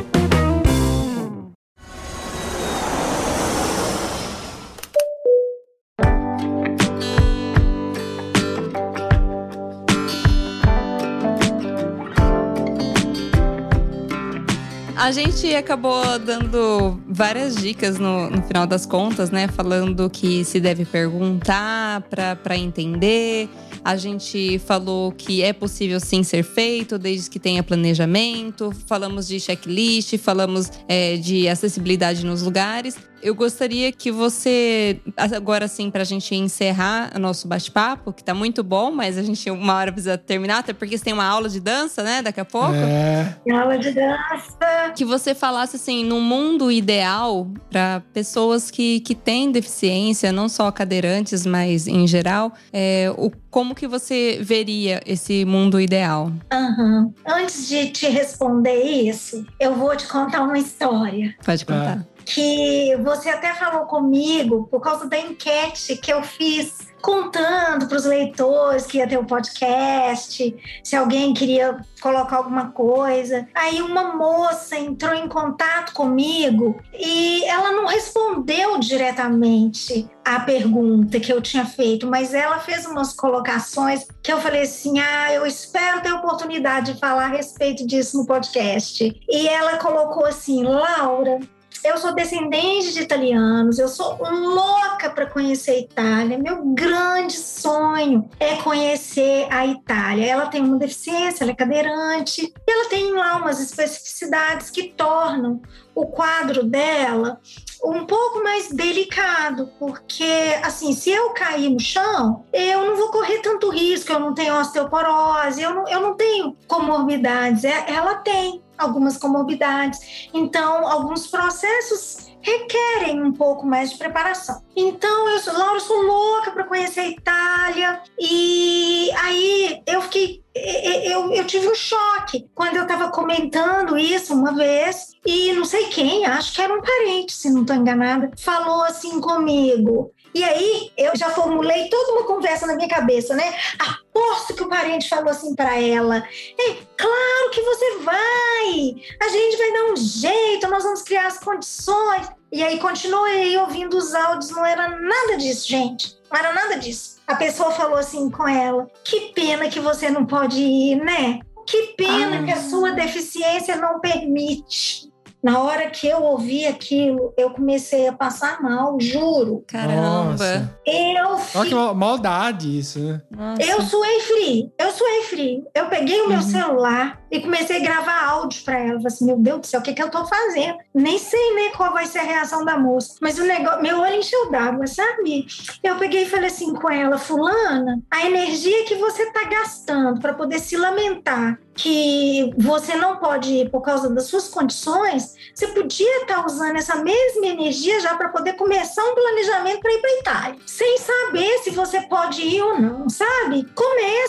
[15.05, 19.47] A gente acabou dando várias dicas no, no final das contas, né?
[19.49, 23.51] Falando que se deve perguntar para entender.
[23.85, 28.73] A gente falou que é possível sim ser feito, desde que tenha planejamento.
[28.87, 32.97] Falamos de checklist, falamos é, de acessibilidade nos lugares.
[33.25, 38.63] Eu gostaria que você, agora sim, pra gente encerrar o nosso bate-papo, que tá muito
[38.63, 41.59] bom, mas a gente uma hora precisa terminar, até porque você tem uma aula de
[41.59, 42.75] dança, né, daqui a pouco.
[42.75, 43.35] É.
[43.51, 44.93] Aula de dança.
[44.95, 50.71] Que você falasse assim, no mundo ideal, para pessoas que, que têm deficiência, não só
[50.71, 56.31] cadeirantes, mas em geral, é, o, como que você veria esse mundo ideal?
[56.53, 57.11] Aham.
[57.27, 61.35] Antes de te responder isso, eu vou te contar uma história.
[61.43, 62.05] Pode contar.
[62.25, 68.07] Que você até falou comigo por causa da enquete que eu fiz contando para os
[68.07, 73.47] leitores que ia ter o um podcast, se alguém queria colocar alguma coisa.
[73.55, 81.31] Aí uma moça entrou em contato comigo e ela não respondeu diretamente a pergunta que
[81.31, 86.01] eu tinha feito, mas ela fez umas colocações que eu falei assim: "Ah, eu espero
[86.01, 89.15] ter oportunidade de falar a respeito disso no podcast".
[89.29, 91.39] E ela colocou assim: "Laura,
[91.85, 96.39] eu sou descendente de italianos, eu sou louca para conhecer a Itália.
[96.39, 100.27] Meu grande sonho é conhecer a Itália.
[100.27, 105.61] Ela tem uma deficiência, ela é cadeirante, e ela tem lá umas especificidades que tornam
[105.95, 107.39] o quadro dela
[107.85, 113.41] um pouco mais delicado, porque assim, se eu cair no chão, eu não vou correr
[113.41, 118.64] tanto risco, eu não tenho osteoporose, eu não, eu não tenho comorbidades, é, ela tem
[118.77, 120.29] algumas comorbidades.
[120.33, 124.63] Então, alguns processos requerem um pouco mais de preparação.
[124.77, 128.03] Então, eu sou, Laura, sou louca para conhecer a Itália.
[128.21, 130.45] E aí eu fiquei.
[130.55, 135.87] Eu, eu tive um choque quando eu estava comentando isso uma vez e não sei
[135.87, 140.91] quem, acho que era um parente, se não estou enganada, falou assim comigo: e aí
[140.97, 143.55] eu já formulei toda uma conversa na minha cabeça, né?
[143.79, 149.57] Aposto que o parente falou assim para ela: é claro que você vai, a gente
[149.57, 152.29] vai dar um jeito, nós vamos criar as condições.
[152.51, 156.17] E aí continuei ouvindo os áudios, não era nada disso, gente.
[156.31, 157.21] Não era nada disso.
[157.27, 161.39] A pessoa falou assim com ela: que pena que você não pode ir, né?
[161.65, 162.45] Que pena ah.
[162.45, 165.14] que a sua deficiência não permite.
[165.45, 169.63] Na hora que eu ouvi aquilo, eu comecei a passar mal, juro.
[169.67, 170.31] Caramba.
[170.31, 170.79] Nossa.
[170.87, 173.21] Eu Olha que maldade isso, né?
[173.31, 173.63] Nossa.
[173.63, 175.67] Eu suei frio, eu suei frio.
[175.75, 176.43] Eu peguei o meu Uhum.
[176.43, 178.93] celular e comecei a gravar áudio para ela.
[178.93, 180.79] Falei assim, meu Deus do céu, o que, que eu tô fazendo?
[180.95, 183.17] Nem sei nem qual vai ser a reação da moça.
[183.21, 185.45] Mas o negócio, meu olho encheu d'água, sabe?
[185.83, 190.33] Eu peguei e falei assim com ela, fulana, a energia que você tá gastando para
[190.33, 196.21] poder se lamentar que você não pode ir por causa das suas condições, você podia
[196.21, 200.61] estar usando essa mesma energia já para poder começar um planejamento para ir para Itália,
[200.67, 203.67] sem saber se você pode ir ou não, sabe?
[203.75, 204.24] Começa,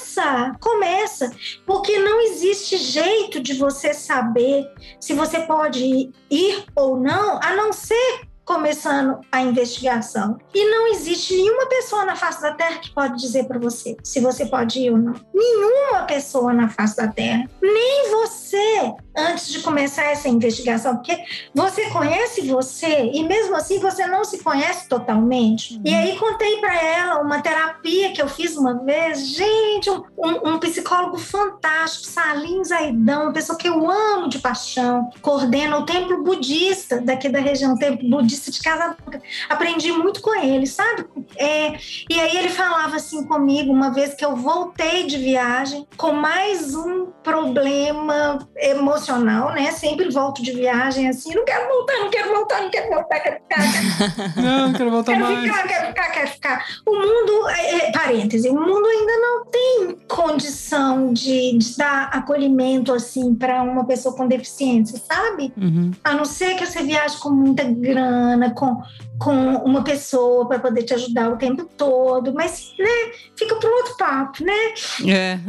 [0.59, 1.31] começa,
[1.65, 4.65] porque não existe jeito de você saber
[4.99, 10.37] se você pode ir ou não, a não ser começando a investigação.
[10.53, 14.19] E não existe nenhuma pessoa na face da Terra que pode dizer para você se
[14.19, 15.15] você pode ir ou não.
[15.33, 17.49] Nenhuma pessoa na face da Terra.
[17.61, 21.17] Nem você, antes de começar essa investigação, porque
[21.53, 25.81] você conhece você e mesmo assim você não se conhece totalmente.
[25.83, 29.27] E aí contei para ela uma terapia que eu fiz uma vez.
[29.27, 35.09] Gente, um, um, um psicólogo fantástico, Salim Zaidão, uma pessoa que eu amo de paixão,
[35.21, 39.21] coordena o templo budista daqui da região, o templo budista de Casa Blanca.
[39.49, 41.05] Aprendi muito com ele, sabe?
[41.37, 41.73] É,
[42.09, 46.75] e aí ele falava assim comigo, uma vez que eu voltei de viagem com mais
[46.75, 49.71] um problema emocional, né?
[49.71, 53.39] Sempre volto de viagem assim, não quero voltar, não quero voltar, não quero voltar, quero
[53.41, 55.43] ficar, quero Não, não quero voltar quero mais.
[55.43, 56.65] ficar, quero ficar, quero ficar.
[56.85, 62.93] O mundo, é, é, parêntese, o mundo ainda não tem condição de, de dar acolhimento
[62.93, 65.51] assim para uma pessoa com deficiência, sabe?
[65.57, 65.91] Uhum.
[66.03, 68.81] A não ser que você viaje com muita grana, com,
[69.19, 73.97] com uma pessoa para poder te ajudar o tempo todo, mas, né, fica para outro
[73.97, 74.73] papo, né?
[75.07, 75.39] É.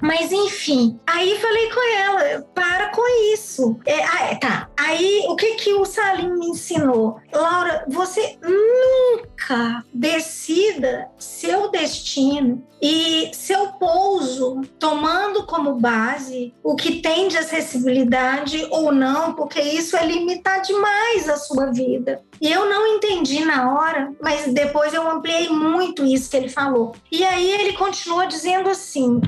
[0.00, 3.78] Mas enfim, aí falei com ela, para com isso.
[3.86, 4.68] É, ah, é, tá.
[4.78, 7.16] Aí o que que o Salim me ensinou?
[7.32, 17.28] Laura, você nunca decida seu destino e seu pouso tomando como base o que tem
[17.28, 22.22] de acessibilidade ou não, porque isso é limitar demais a sua vida.
[22.40, 26.94] E eu não entendi na hora, mas depois eu ampliei muito isso que ele falou.
[27.10, 29.20] E aí ele continuou dizendo assim: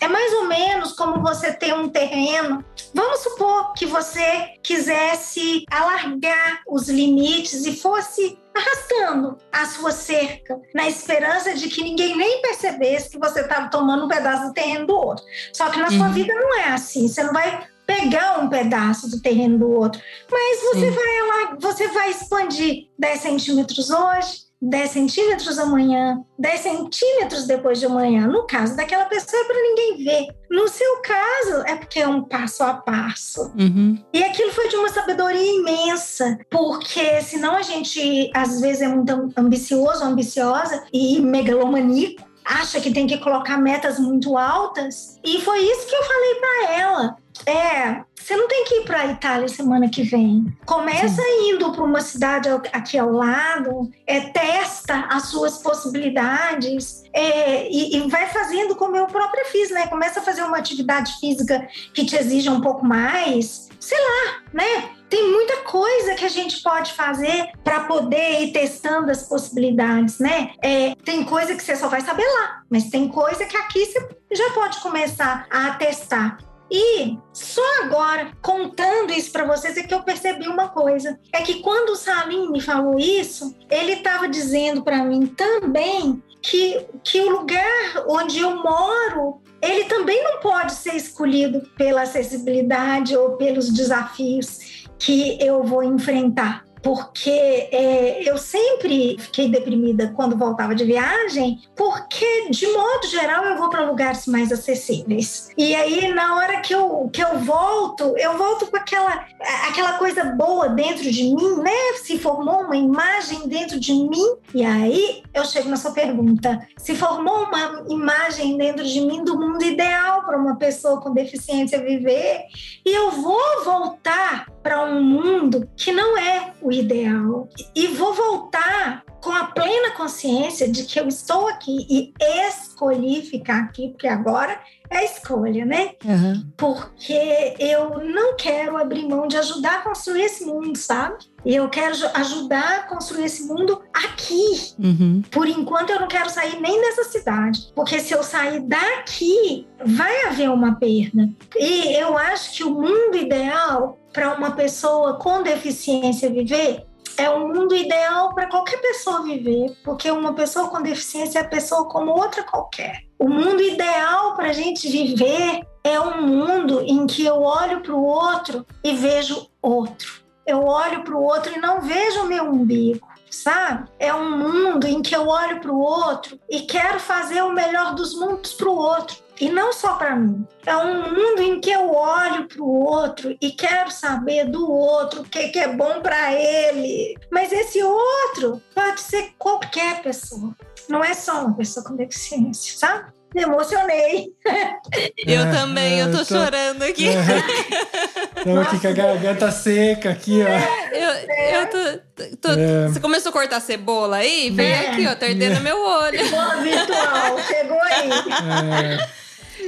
[0.00, 2.64] é mais ou menos como você ter um terreno.
[2.94, 10.86] Vamos supor que você quisesse alargar os limites e fosse arrastando a sua cerca, na
[10.86, 14.94] esperança de que ninguém nem percebesse que você estava tomando um pedaço do terreno do
[14.94, 15.24] outro.
[15.54, 16.12] Só que na sua Uhum.
[16.12, 17.08] vida não é assim.
[17.08, 20.00] Você não vai pegar um pedaço do terreno do outro.
[20.30, 20.90] Mas você Sim.
[20.90, 27.86] vai lá, você vai expandir 10 centímetros hoje, 10 centímetros amanhã, 10 centímetros depois de
[27.86, 28.28] amanhã.
[28.28, 30.28] No caso daquela pessoa, é para ninguém ver.
[30.48, 33.52] No seu caso, é porque é um passo a passo.
[33.58, 33.98] Uhum.
[34.12, 39.32] E aquilo foi de uma sabedoria imensa, porque senão a gente, às vezes, é muito
[39.36, 45.18] ambicioso, ambiciosa e megalomaníaco acha que tem que colocar metas muito altas.
[45.24, 47.16] E foi isso que eu falei para ela.
[47.46, 50.46] É, você não tem que ir para a Itália semana que vem.
[50.64, 51.50] Começa Sim.
[51.50, 58.08] indo para uma cidade aqui ao lado, é, testa as suas possibilidades é, e, e,
[58.08, 59.86] vai fazendo como eu própria fiz, né?
[59.88, 64.90] Começa a fazer uma atividade física que te exija um pouco mais, sei lá, né?
[65.12, 70.52] Tem muita coisa que a gente pode fazer para poder ir testando as possibilidades, né?
[70.62, 74.08] É, tem coisa que você só vai saber lá, mas tem coisa que aqui você
[74.32, 76.38] já pode começar a testar.
[76.70, 81.20] E só agora, contando isso para vocês, é que eu percebi uma coisa.
[81.30, 86.86] É que quando o Salim me falou isso, ele estava dizendo para mim também que,
[87.04, 93.36] que o lugar onde eu moro, ele também não pode ser escolhido pela acessibilidade ou
[93.36, 100.84] pelos desafios que eu vou enfrentar porque é, eu sempre fiquei deprimida quando voltava de
[100.84, 105.48] viagem, porque de modo geral eu vou para lugares mais acessíveis.
[105.56, 109.24] E aí na hora que eu, que eu volto, eu volto com aquela,
[109.68, 111.70] aquela coisa boa dentro de mim, né?
[112.02, 114.36] Se formou uma imagem dentro de mim.
[114.52, 119.38] E aí eu chego na sua pergunta: se formou uma imagem dentro de mim do
[119.38, 122.42] mundo ideal para uma pessoa com deficiência viver,
[122.84, 127.48] e eu vou voltar para um mundo que não é o ideal.
[127.74, 133.60] E vou voltar com a plena consciência de que eu estou aqui e escolhi ficar
[133.60, 134.60] aqui, porque agora
[134.92, 135.92] é escolha, né?
[136.04, 136.46] Uhum.
[136.56, 141.24] Porque eu não quero abrir mão de ajudar a construir esse mundo, sabe?
[141.44, 144.74] E eu quero ajudar a construir esse mundo aqui.
[144.78, 145.22] Uhum.
[145.30, 147.72] Por enquanto, eu não quero sair nem dessa cidade.
[147.74, 151.28] Porque se eu sair daqui, vai haver uma perda.
[151.56, 156.86] E eu acho que o mundo ideal para uma pessoa com deficiência viver
[157.16, 161.88] é um mundo ideal para qualquer pessoa viver, porque uma pessoa com deficiência é pessoa
[161.88, 163.04] como outra qualquer.
[163.22, 167.94] O mundo ideal para a gente viver é um mundo em que eu olho para
[167.94, 170.24] o outro e vejo outro.
[170.44, 173.88] Eu olho para o outro e não vejo o meu umbigo, sabe?
[173.96, 177.94] É um mundo em que eu olho para o outro e quero fazer o melhor
[177.94, 179.16] dos mundos para o outro.
[179.40, 180.46] E não só para mim.
[180.64, 185.22] É um mundo em que eu olho para o outro e quero saber do outro
[185.22, 187.16] o que, que é bom para ele.
[187.30, 190.54] Mas esse outro pode ser qualquer pessoa.
[190.88, 193.12] Não é só uma pessoa com deficiência, sabe?
[193.34, 194.28] Me emocionei.
[195.26, 197.06] Eu é, também, eu tô, tô chorando aqui.
[197.06, 198.60] Estamos é.
[198.68, 200.94] aqui com a garganta seca aqui, ó.
[200.94, 202.88] Eu, eu tô, tô é.
[202.88, 204.50] Você começou a cortar cebola aí?
[204.50, 204.90] Vem é.
[204.90, 206.18] aqui, ó, tá ardendo meu olho.
[206.18, 209.08] Cebola virtual, chegou aí.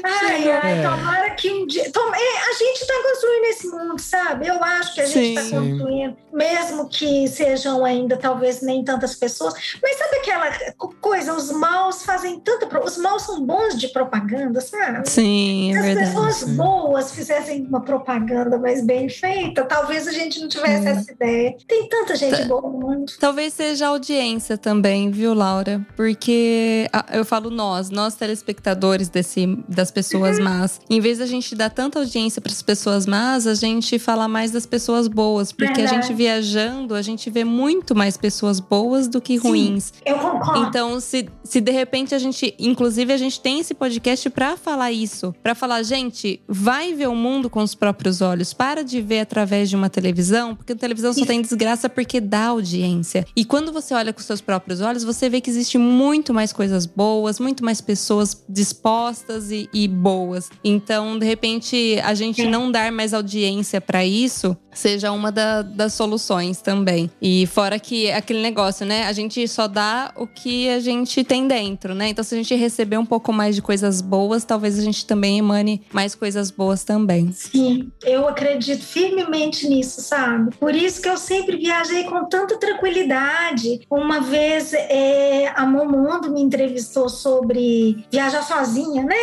[0.05, 0.27] É.
[0.27, 0.83] Ai, ai, é.
[0.83, 1.83] tomara que um dia.
[1.83, 4.47] É, a gente está construindo esse mundo, sabe?
[4.47, 9.55] Eu acho que a gente está construindo, mesmo que sejam ainda talvez nem tantas pessoas.
[9.83, 10.53] Mas sabe aquela
[11.01, 11.35] coisa?
[11.35, 12.69] Os maus fazem tanta.
[12.85, 15.09] Os maus são bons de propaganda, sabe?
[15.09, 16.07] Sim, é Se as verdade.
[16.07, 21.57] pessoas boas fizessem uma propaganda mais bem feita, talvez a gente não tivesse essa ideia.
[21.67, 23.13] Tem tanta gente T boa no mundo.
[23.19, 25.81] Talvez seja a audiência também, viu, Laura?
[25.97, 30.81] Porque eu falo nós, nós telespectadores desse, das pessoas más.
[30.91, 34.51] Em vez da gente dar tanta audiência para as pessoas más, a gente fala mais
[34.51, 39.21] das pessoas boas, porque a gente viajando, a gente vê muito mais pessoas boas do
[39.21, 39.93] que Sim, ruins.
[40.05, 40.67] Eu concordo.
[40.67, 44.91] Então, se, se de repente a gente, inclusive a gente tem esse podcast para falar
[44.91, 49.21] isso, para falar, gente, vai ver o mundo com os próprios olhos, para de ver
[49.21, 53.27] através de uma televisão, porque a televisão só tem desgraça porque dá audiência.
[53.37, 56.87] E quando você olha com seus próprios olhos, você vê que existe muito mais coisas
[56.87, 60.51] boas, muito mais pessoas dispostas e, e boas.
[60.63, 65.95] Então, de repente, a gente não dar mais audiência para isso seja uma da, das
[65.95, 67.11] soluções também.
[67.23, 69.05] E fora que aquele negócio, né?
[69.05, 72.09] A gente só dá o que a gente tem dentro, né?
[72.09, 75.39] Então, se a gente receber um pouco mais de coisas boas, talvez a gente também
[75.39, 77.33] emane mais coisas boas também.
[77.33, 80.55] Sim, eu acredito firmemente nisso, sabe?
[80.57, 83.81] Por isso que eu sempre viajei com tanta tranquilidade.
[83.89, 89.15] Uma vez é, a Momondo me entrevistou sobre viajar sozinha, né?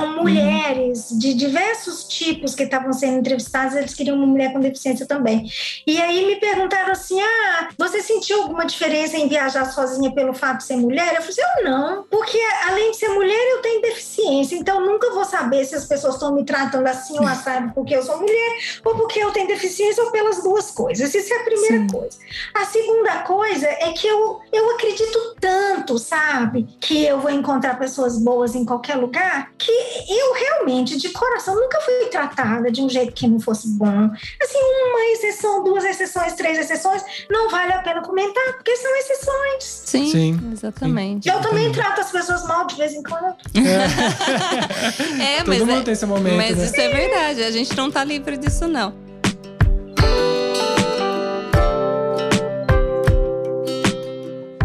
[0.00, 5.06] Eram mulheres de diversos tipos que estavam sendo entrevistados, eles queriam uma mulher com deficiência
[5.06, 5.48] também.
[5.86, 10.58] E aí me perguntaram assim: ah, você sentiu alguma diferença em viajar sozinha pelo fato
[10.58, 11.14] de ser mulher?
[11.14, 12.38] Eu falei assim: eu não, porque
[12.68, 16.34] além de ser mulher, eu tenho deficiência, então nunca vou saber se as pessoas estão
[16.34, 20.10] me tratando assim ou assado porque eu sou mulher ou porque eu tenho deficiência ou
[20.10, 21.14] pelas duas coisas.
[21.14, 21.86] Essa é a primeira Sim.
[21.88, 22.18] coisa.
[22.54, 28.18] A segunda coisa é que eu, eu acredito tanto, sabe, que eu vou encontrar pessoas
[28.18, 29.72] boas em qualquer lugar, que
[30.08, 34.10] eu realmente, de coração, nunca fui tratada de um jeito que não fosse bom.
[34.42, 39.64] Assim, uma exceção, duas exceções, três exceções, não vale a pena comentar, porque são exceções.
[39.64, 40.50] Sim, Sim.
[40.52, 41.28] exatamente.
[41.28, 43.34] Eu também trato as pessoas mal de vez em quando.
[43.54, 46.64] É, é Todo mas, mundo é, tem esse momento, mas né?
[46.64, 49.09] isso é verdade, a gente não tá livre disso, não.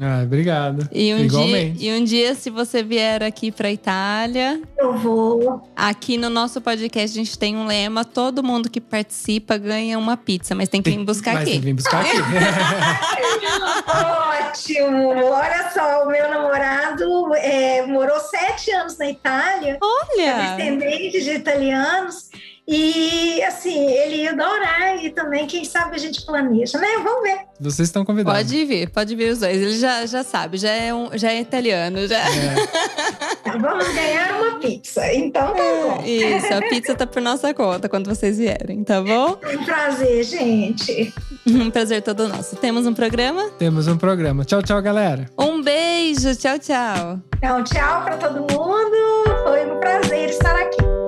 [0.00, 0.88] Ah, obrigado.
[0.92, 1.78] E um, Igualmente.
[1.78, 5.68] dia, e um dia, se você vier aqui para Itália, Eu vou.
[5.74, 10.16] aqui no nosso podcast a gente tem um lema: todo mundo que participa ganha uma
[10.16, 11.60] pizza, mas tem que vir buscar Mas tem aqui.
[11.60, 12.16] que vir buscar aqui.
[13.88, 15.08] Ótimo!
[15.24, 19.72] Olha só, o meu namorado é, morou sete anos na Itália.
[19.74, 20.56] é Olha!
[20.56, 22.30] descendente de italianos.
[22.70, 26.86] E assim, ele ia adorar e também, quem sabe a gente planeja, né?
[27.02, 27.38] Vamos ver.
[27.58, 28.42] Vocês estão convidados.
[28.42, 29.56] Pode vir, pode vir os dois.
[29.56, 32.06] Ele já, já sabe, já é, um, já é italiano.
[32.06, 32.18] Já.
[32.18, 32.28] É,
[33.42, 35.10] Tá, vamos ganhar uma pizza.
[35.14, 36.02] Então tá bom.
[36.04, 39.38] Isso, a pizza tá por nossa conta quando vocês vierem, tá bom?
[39.40, 41.12] Foi um prazer, gente.
[41.48, 42.56] Um prazer todo nosso.
[42.56, 43.48] Temos um programa?
[43.58, 44.44] temos um programa.
[44.44, 45.30] Tchau, tchau, galera.
[45.38, 47.20] Um beijo, tchau, tchau.
[47.38, 49.24] Então, tchau para todo mundo.
[49.44, 51.07] Foi um prazer estar aqui.